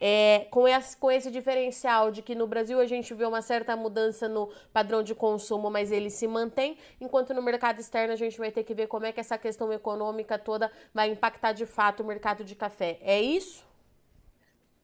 É, 0.00 0.48
com, 0.50 0.66
esse, 0.66 0.96
com 0.96 1.08
esse 1.08 1.30
diferencial 1.30 2.10
de 2.10 2.20
que 2.20 2.34
no 2.34 2.48
Brasil 2.48 2.80
a 2.80 2.84
gente 2.84 3.14
vê 3.14 3.24
uma 3.24 3.40
certa 3.40 3.76
mudança 3.76 4.28
no 4.28 4.50
padrão 4.72 5.04
de 5.04 5.14
consumo, 5.14 5.70
mas 5.70 5.92
ele 5.92 6.10
se 6.10 6.26
mantém, 6.26 6.76
enquanto 7.00 7.32
no 7.32 7.40
mercado 7.40 7.78
externo 7.78 8.12
a 8.12 8.16
gente 8.16 8.36
vai 8.36 8.50
ter 8.50 8.64
que 8.64 8.74
ver 8.74 8.88
como 8.88 9.06
é 9.06 9.12
que 9.12 9.20
essa 9.20 9.38
questão 9.38 9.72
econômica 9.72 10.36
toda 10.36 10.70
vai 10.92 11.10
impactar 11.10 11.52
de 11.52 11.64
fato 11.64 12.02
o 12.02 12.06
mercado 12.06 12.42
de 12.44 12.56
café. 12.56 12.98
É 13.02 13.22
isso? 13.22 13.64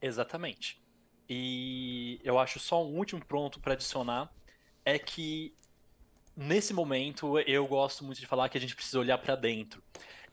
Exatamente. 0.01 0.80
E 1.33 2.21
eu 2.25 2.41
acho 2.41 2.59
só 2.59 2.85
um 2.85 2.97
último 2.99 3.25
ponto 3.25 3.61
para 3.61 3.75
adicionar 3.75 4.29
é 4.85 4.99
que 4.99 5.55
nesse 6.37 6.75
momento 6.75 7.39
eu 7.39 7.65
gosto 7.69 8.03
muito 8.03 8.19
de 8.19 8.27
falar 8.27 8.49
que 8.49 8.59
a 8.59 8.61
gente 8.61 8.75
precisa 8.75 8.99
olhar 8.99 9.17
para 9.17 9.37
dentro 9.37 9.81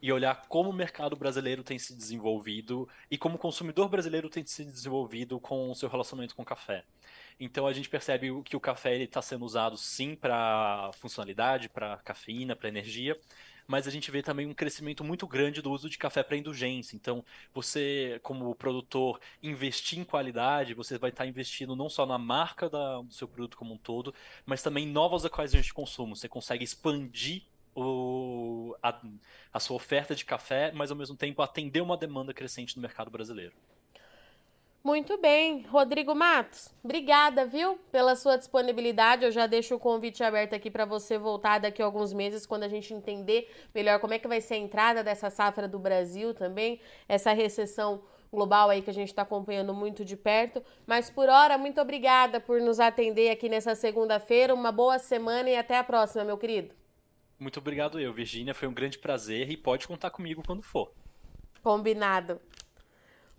e 0.01 0.11
olhar 0.11 0.47
como 0.47 0.71
o 0.71 0.73
mercado 0.73 1.15
brasileiro 1.15 1.63
tem 1.63 1.77
se 1.77 1.95
desenvolvido 1.95 2.89
e 3.11 3.17
como 3.17 3.35
o 3.35 3.37
consumidor 3.37 3.87
brasileiro 3.89 4.27
tem 4.27 4.43
se 4.43 4.65
desenvolvido 4.65 5.39
com 5.39 5.69
o 5.69 5.75
seu 5.75 5.87
relacionamento 5.87 6.35
com 6.35 6.41
o 6.41 6.45
café. 6.45 6.83
Então 7.39 7.67
a 7.67 7.73
gente 7.73 7.89
percebe 7.89 8.29
que 8.41 8.55
o 8.55 8.59
café 8.59 8.97
está 8.97 9.21
sendo 9.21 9.45
usado 9.45 9.77
sim 9.77 10.15
para 10.15 10.89
funcionalidade, 10.93 11.69
para 11.69 11.97
cafeína, 11.97 12.55
para 12.55 12.69
energia, 12.69 13.15
mas 13.67 13.87
a 13.87 13.91
gente 13.91 14.09
vê 14.09 14.23
também 14.23 14.47
um 14.47 14.53
crescimento 14.53 15.03
muito 15.03 15.27
grande 15.27 15.61
do 15.61 15.71
uso 15.71 15.89
de 15.89 15.97
café 15.97 16.23
para 16.23 16.37
indulgência. 16.37 16.95
Então, 16.95 17.23
você, 17.53 18.19
como 18.23 18.55
produtor, 18.55 19.19
investir 19.43 19.99
em 19.99 20.03
qualidade, 20.03 20.73
você 20.73 20.97
vai 20.97 21.09
estar 21.09 21.25
investindo 21.25 21.75
não 21.75 21.89
só 21.89 22.05
na 22.05 22.17
marca 22.17 22.69
da, 22.69 23.01
do 23.01 23.13
seu 23.13 23.27
produto 23.27 23.57
como 23.57 23.73
um 23.73 23.77
todo, 23.77 24.13
mas 24.45 24.63
também 24.63 24.87
novas 24.87 25.25
ocasiões 25.25 25.65
de 25.65 25.73
consumo. 25.73 26.15
Você 26.15 26.29
consegue 26.29 26.63
expandir 26.63 27.43
o, 27.75 28.75
a, 28.81 28.99
a 29.53 29.59
sua 29.59 29.75
oferta 29.75 30.15
de 30.15 30.25
café, 30.25 30.71
mas 30.73 30.89
ao 30.89 30.97
mesmo 30.97 31.15
tempo 31.15 31.41
atender 31.41 31.81
uma 31.81 31.97
demanda 31.97 32.33
crescente 32.33 32.75
no 32.75 32.81
mercado 32.81 33.11
brasileiro. 33.11 33.53
Muito 34.83 35.17
bem, 35.17 35.63
Rodrigo 35.63 36.15
Matos, 36.15 36.73
obrigada, 36.81 37.45
viu, 37.45 37.77
pela 37.91 38.15
sua 38.15 38.37
disponibilidade. 38.37 39.25
Eu 39.25 39.31
já 39.31 39.45
deixo 39.45 39.75
o 39.75 39.79
convite 39.79 40.23
aberto 40.23 40.53
aqui 40.53 40.71
para 40.71 40.85
você 40.85 41.17
voltar 41.17 41.59
daqui 41.59 41.81
a 41.81 41.85
alguns 41.85 42.13
meses, 42.13 42.45
quando 42.45 42.63
a 42.63 42.69
gente 42.69 42.93
entender 42.93 43.53
melhor 43.75 43.99
como 43.99 44.13
é 44.13 44.19
que 44.19 44.27
vai 44.27 44.39
ser 44.39 44.53
a 44.53 44.57
entrada 44.57 45.03
dessa 45.03 45.29
safra 45.29 45.67
do 45.67 45.77
Brasil 45.77 46.33
também, 46.33 46.79
essa 47.07 47.33
recessão 47.33 48.01
global 48.31 48.69
aí 48.69 48.81
que 48.81 48.89
a 48.89 48.93
gente 48.93 49.09
está 49.09 49.23
acompanhando 49.23 49.73
muito 49.73 50.05
de 50.05 50.15
perto. 50.15 50.63
Mas 50.85 51.09
por 51.09 51.27
hora, 51.27 51.57
muito 51.57 51.81
obrigada 51.81 52.39
por 52.39 52.61
nos 52.61 52.79
atender 52.79 53.29
aqui 53.29 53.49
nessa 53.49 53.75
segunda-feira. 53.75 54.53
Uma 54.53 54.71
boa 54.71 54.99
semana 54.99 55.49
e 55.49 55.55
até 55.55 55.77
a 55.77 55.83
próxima, 55.83 56.23
meu 56.23 56.37
querido. 56.37 56.73
Muito 57.39 57.59
obrigado 57.59 57.99
eu, 57.99 58.13
Virgínia. 58.13 58.53
Foi 58.53 58.67
um 58.67 58.73
grande 58.73 58.97
prazer 58.97 59.51
e 59.51 59.57
pode 59.57 59.87
contar 59.87 60.09
comigo 60.09 60.43
quando 60.45 60.63
for. 60.63 60.91
Combinado. 61.61 62.39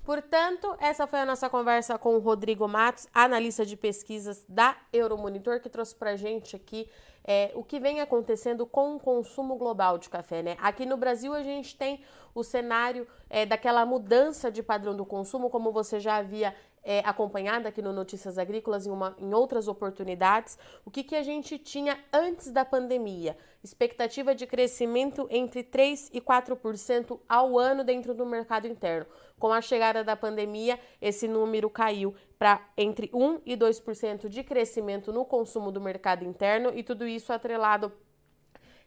Portanto, 0.08 0.74
essa 0.80 1.06
foi 1.06 1.20
a 1.20 1.26
nossa 1.26 1.50
conversa 1.50 1.98
com 1.98 2.16
o 2.16 2.18
Rodrigo 2.18 2.66
Matos, 2.66 3.06
analista 3.12 3.66
de 3.66 3.76
pesquisas 3.76 4.42
da 4.48 4.74
Euromonitor, 4.90 5.60
que 5.60 5.68
trouxe 5.68 5.94
para 5.94 6.16
gente 6.16 6.56
aqui 6.56 6.88
é, 7.22 7.52
o 7.54 7.62
que 7.62 7.78
vem 7.78 8.00
acontecendo 8.00 8.64
com 8.64 8.96
o 8.96 8.98
consumo 8.98 9.56
global 9.56 9.98
de 9.98 10.08
café. 10.08 10.42
Né? 10.42 10.56
Aqui 10.62 10.86
no 10.86 10.96
Brasil, 10.96 11.34
a 11.34 11.42
gente 11.42 11.76
tem 11.76 12.02
o 12.34 12.42
cenário 12.42 13.06
é, 13.28 13.44
daquela 13.44 13.84
mudança 13.84 14.50
de 14.50 14.62
padrão 14.62 14.96
do 14.96 15.04
consumo, 15.04 15.50
como 15.50 15.72
você 15.72 16.00
já 16.00 16.16
havia 16.16 16.54
é, 16.82 17.00
acompanhada 17.00 17.68
aqui 17.68 17.82
no 17.82 17.92
Notícias 17.92 18.38
Agrícolas 18.38 18.86
em, 18.86 18.90
uma, 18.90 19.14
em 19.18 19.34
outras 19.34 19.68
oportunidades, 19.68 20.58
o 20.84 20.90
que, 20.90 21.02
que 21.02 21.14
a 21.16 21.22
gente 21.22 21.58
tinha 21.58 21.98
antes 22.12 22.50
da 22.50 22.64
pandemia? 22.64 23.36
Expectativa 23.62 24.34
de 24.34 24.46
crescimento 24.46 25.26
entre 25.30 25.62
3% 25.62 26.10
e 26.12 26.20
4% 26.20 27.20
ao 27.28 27.58
ano 27.58 27.84
dentro 27.84 28.14
do 28.14 28.24
mercado 28.24 28.66
interno. 28.66 29.06
Com 29.38 29.52
a 29.52 29.60
chegada 29.60 30.02
da 30.02 30.16
pandemia, 30.16 30.78
esse 31.00 31.28
número 31.28 31.68
caiu 31.68 32.14
para 32.38 32.60
entre 32.76 33.08
1% 33.08 33.42
e 33.44 33.56
2% 33.56 34.28
de 34.28 34.42
crescimento 34.42 35.12
no 35.12 35.24
consumo 35.24 35.70
do 35.70 35.80
mercado 35.80 36.24
interno, 36.24 36.72
e 36.74 36.82
tudo 36.82 37.06
isso 37.06 37.32
atrelado 37.32 37.92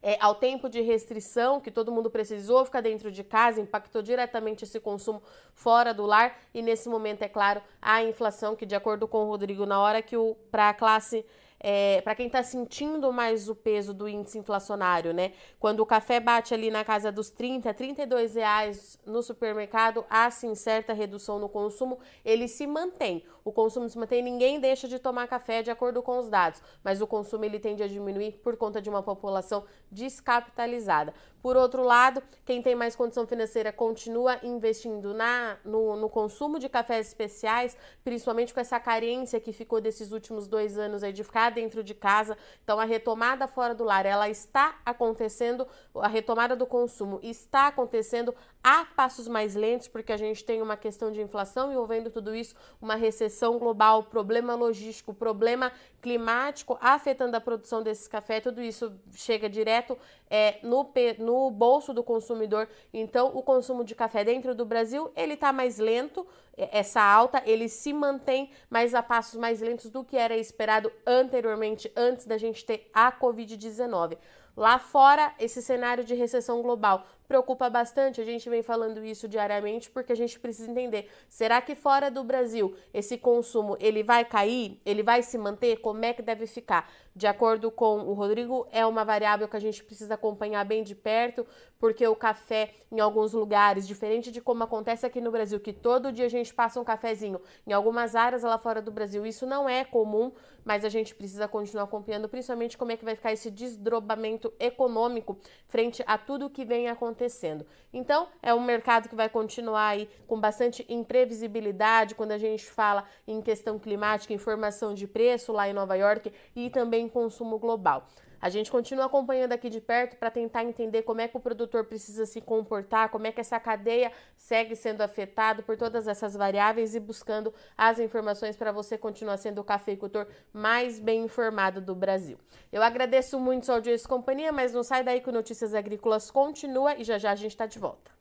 é, 0.04 0.18
ao 0.20 0.36
tempo 0.36 0.68
de 0.68 0.82
restrição 0.82 1.60
que 1.60 1.70
todo 1.70 1.92
mundo 1.92 2.10
precisou 2.10 2.66
ficar 2.66 2.82
dentro 2.82 3.12
de 3.12 3.24
casa, 3.24 3.62
impactou 3.62 4.02
diretamente 4.02 4.64
esse 4.64 4.80
consumo 4.80 5.22
fora 5.54 5.94
do 5.94 6.06
lar. 6.06 6.36
E 6.54 6.62
nesse 6.62 6.90
momento, 6.90 7.22
é 7.22 7.30
claro, 7.30 7.62
a 7.82 8.04
inflação 8.04 8.56
que 8.56 8.66
de 8.66 8.76
acordo 8.76 9.08
com 9.08 9.26
o 9.26 9.28
Rodrigo, 9.28 9.66
na 9.66 9.80
hora 9.80 10.02
que 10.02 10.16
para 10.50 10.70
a 10.70 10.74
classe 10.74 11.26
é, 11.64 12.02
para 12.02 12.16
quem 12.16 12.26
está 12.26 12.42
sentindo 12.42 13.14
mais 13.14 13.48
o 13.48 13.56
peso 13.56 13.94
do 13.94 14.10
índice 14.10 14.40
inflacionário, 14.40 15.14
né? 15.14 15.34
Quando 15.60 15.82
o 15.82 15.86
café 15.86 16.20
bate 16.20 16.54
ali 16.54 16.72
na 16.72 16.84
casa 16.84 17.12
dos 17.12 17.30
30, 17.30 17.72
32 17.74 18.34
reais 18.34 19.00
no 19.06 19.22
supermercado, 19.22 20.04
há 20.10 20.30
sim 20.32 20.56
certa 20.56 20.92
redução 20.92 21.38
no 21.38 21.48
consumo, 21.48 22.00
ele 22.26 22.48
se 22.48 22.66
mantém. 22.66 23.24
O 23.44 23.52
consumo 23.52 23.88
se 23.90 23.98
mantém, 23.98 24.22
ninguém 24.24 24.60
deixa 24.60 24.88
de 24.88 25.00
tomar 25.00 25.28
café 25.28 25.62
de 25.62 25.72
acordo 25.72 26.02
com 26.02 26.20
os 26.20 26.30
dados, 26.30 26.62
mas 26.84 27.02
o 27.02 27.08
consumo 27.08 27.46
ele 27.46 27.60
tende 27.60 27.84
a 27.84 27.88
diminuir 27.88 28.40
por 28.44 28.58
conta 28.58 28.82
de 28.82 28.90
uma 28.90 29.02
população 29.04 29.64
descapitalizada. 29.92 31.14
Por 31.42 31.58
outro 31.58 31.84
lado, 31.84 32.22
quem 32.46 32.62
tem 32.62 32.76
mais 32.76 32.96
condição 32.96 33.26
financeira 33.26 33.72
continua 33.72 34.40
investindo 34.44 35.14
na, 35.14 35.58
no, 35.66 35.96
no 35.96 36.08
consumo 36.08 36.60
de 36.60 36.70
cafés 36.70 37.08
especiais, 37.08 37.76
principalmente 38.04 38.54
com 38.54 38.60
essa 38.60 38.80
carência 38.80 39.40
que 39.40 39.52
ficou 39.52 39.82
desses 39.82 40.12
últimos 40.12 40.48
dois 40.48 40.78
anos 40.78 41.02
aí 41.02 41.12
de 41.12 41.24
ficar 41.24 41.51
dentro 41.52 41.84
de 41.84 41.94
casa. 41.94 42.38
Então, 42.64 42.80
a 42.80 42.86
retomada 42.86 43.48
fora 43.48 43.76
do 43.76 43.84
lar, 43.84 44.06
ela 44.06 44.30
está 44.30 44.80
acontecendo, 44.86 45.68
a 45.96 46.08
retomada 46.08 46.56
do 46.56 46.66
consumo 46.66 47.20
está 47.22 47.68
acontecendo 47.68 48.34
a 48.64 48.86
passos 48.86 49.28
mais 49.28 49.56
lentos, 49.56 49.88
porque 49.88 50.12
a 50.12 50.18
gente 50.18 50.44
tem 50.44 50.62
uma 50.62 50.78
questão 50.78 51.12
de 51.12 51.22
inflação 51.22 51.72
envolvendo 51.72 52.12
tudo 52.12 52.36
isso, 52.36 52.56
uma 52.82 52.96
recessão 52.96 53.58
global, 53.58 54.04
problema 54.04 54.54
logístico, 54.56 55.14
problema 55.14 55.72
climático 56.02 56.78
afetando 56.82 57.36
a 57.38 57.42
produção 57.42 57.82
desses 57.82 58.08
cafés, 58.08 58.44
tudo 58.44 58.62
isso 58.62 58.94
chega 59.14 59.50
direto 59.50 59.98
é, 60.30 60.60
no, 60.64 60.92
no 61.20 61.52
bolso 61.52 61.94
do 61.94 62.04
consumidor. 62.04 62.68
Então, 62.94 63.32
o 63.34 63.42
consumo 63.42 63.84
de 63.84 63.96
café 63.96 64.24
dentro 64.24 64.54
do 64.54 64.66
Brasil, 64.66 65.12
ele 65.16 65.34
está 65.34 65.52
mais 65.52 65.78
lento, 65.78 66.26
é, 66.56 66.80
essa 66.80 67.02
alta, 67.02 67.42
ele 67.46 67.68
se 67.68 67.92
mantém, 67.94 68.52
mas 68.70 68.94
a 68.94 69.02
passos 69.02 69.40
mais 69.40 69.62
lentos 69.62 69.90
do 69.90 70.04
que 70.04 70.18
era 70.18 70.36
esperado 70.38 70.92
anteriormente, 71.06 71.92
antes 71.96 72.26
da 72.26 72.38
gente 72.38 72.64
ter 72.66 72.90
a 72.94 73.12
Covid-19. 73.12 74.18
Lá 74.56 74.78
fora, 74.80 75.34
esse 75.40 75.62
cenário 75.62 76.04
de 76.04 76.14
recessão 76.14 76.62
global 76.62 77.06
preocupa 77.28 77.70
bastante. 77.70 78.20
A 78.20 78.26
gente 78.26 78.50
vem 78.50 78.62
falando 78.62 79.04
isso 79.06 79.28
diariamente 79.28 79.90
porque 79.90 80.12
a 80.12 80.16
gente 80.16 80.38
precisa 80.40 80.70
entender: 80.70 81.10
será 81.30 81.62
que 81.62 81.76
fora 81.76 82.12
do 82.12 82.24
Brasil 82.24 82.76
esse 82.94 83.18
consumo 83.18 83.78
ele 83.80 84.04
vai 84.04 84.26
cair? 84.26 84.82
Ele 84.86 85.02
vai 85.02 85.24
se 85.24 85.38
manter? 85.38 85.78
Como 85.78 86.04
é 86.04 86.14
que 86.14 86.22
deve 86.22 86.46
ficar? 86.46 86.92
De 87.14 87.28
acordo 87.28 87.70
com 87.70 88.00
o 88.00 88.14
Rodrigo, 88.14 88.68
é 88.72 88.86
uma 88.86 89.04
variável 89.04 89.48
que 89.48 89.58
a 89.58 89.60
gente 89.60 89.84
precisa 89.84 90.14
acompanhar 90.14 90.64
bem 90.64 90.82
de 90.82 90.96
perto, 90.96 91.46
porque 91.78 92.08
o 92.08 92.16
café 92.16 92.76
em 92.92 93.00
alguns 93.00 93.34
lugares, 93.34 93.88
diferente 93.88 94.32
de 94.32 94.40
como 94.40 94.64
acontece 94.64 95.06
aqui 95.06 95.20
no 95.20 95.32
Brasil, 95.32 95.60
que 95.60 95.74
todo 95.74 96.12
dia 96.12 96.26
a 96.26 96.30
gente 96.30 96.54
passa 96.54 96.80
um 96.80 96.84
cafezinho, 96.84 97.42
em 97.66 97.74
algumas 97.74 98.16
áreas 98.16 98.44
lá 98.44 98.58
fora 98.58 98.82
do 98.82 98.92
Brasil 98.92 99.26
isso 99.26 99.46
não 99.46 99.68
é 99.68 99.84
comum, 99.84 100.32
mas 100.64 100.86
a 100.86 100.90
gente 100.90 101.16
precisa 101.16 101.48
continuar 101.48 101.86
acompanhando, 101.86 102.30
principalmente 102.30 102.78
como 102.78 102.92
é 102.92 102.98
que 102.98 103.04
vai 103.04 103.16
ficar 103.16 103.34
esse 103.34 103.50
desdobramento 103.50 104.54
econômico 104.60 105.38
frente 105.68 106.04
a 106.06 106.18
tudo 106.18 106.50
que 106.50 106.64
vem 106.64 106.88
acontecendo. 106.88 107.66
Então, 107.92 108.28
é 108.42 108.54
um 108.54 108.64
mercado 108.64 109.10
que 109.10 109.16
vai 109.16 109.28
continuar 109.28 109.88
aí 109.88 110.10
com 110.28 110.40
bastante 110.40 110.86
imprevisibilidade 110.88 112.16
quando 112.16 112.32
a 112.32 112.38
gente 112.38 112.66
fala 112.66 113.06
em 113.28 113.42
questão 113.42 113.80
climática, 113.80 114.34
informação 114.34 114.94
de 114.94 115.08
preço 115.08 115.52
lá 115.52 115.68
em 115.68 115.74
Nova 115.74 115.96
York 115.96 116.32
e 116.56 116.70
também 116.70 117.01
consumo 117.08 117.60
global. 117.60 118.08
A 118.42 118.50
gente 118.50 118.72
continua 118.72 119.06
acompanhando 119.06 119.54
aqui 119.54 119.70
de 119.70 119.80
perto 119.80 120.18
para 120.18 120.32
tentar 120.32 120.64
entender 120.64 121.04
como 121.04 121.22
é 121.22 121.28
que 121.28 121.38
o 121.38 121.40
produtor 121.40 121.86
precisa 121.86 122.26
se 122.26 122.42
comportar, 122.42 123.10
como 123.10 123.28
é 123.28 123.32
que 123.32 123.40
essa 123.40 123.60
cadeia 123.60 124.12
segue 124.36 124.76
sendo 124.76 125.02
afetada 125.02 125.62
por 125.62 125.78
todas 125.78 126.08
essas 126.08 126.34
variáveis 126.34 126.96
e 126.96 127.00
buscando 127.00 127.54
as 127.78 128.00
informações 128.00 128.58
para 128.58 128.72
você 128.72 128.98
continuar 128.98 129.38
sendo 129.38 129.62
o 129.62 129.64
cafeicultor 129.64 130.26
mais 130.52 131.00
bem 131.00 131.26
informado 131.26 131.80
do 131.80 131.94
Brasil. 131.94 132.38
Eu 132.72 132.82
agradeço 132.82 133.40
muito 133.40 133.68
sua 133.68 133.76
audiência 133.76 134.06
e 134.06 134.10
companhia, 134.10 134.52
mas 134.52 134.74
não 134.74 134.82
sai 134.82 135.04
daí 135.04 135.22
que 135.22 135.30
o 135.30 135.34
Notícias 135.34 135.76
Agrícolas 135.76 136.32
continua 136.32 136.96
e 136.96 137.04
já 137.04 137.20
já 137.20 137.32
a 137.32 137.36
gente 137.36 137.52
está 137.52 137.68
de 137.68 137.78
volta. 137.78 138.21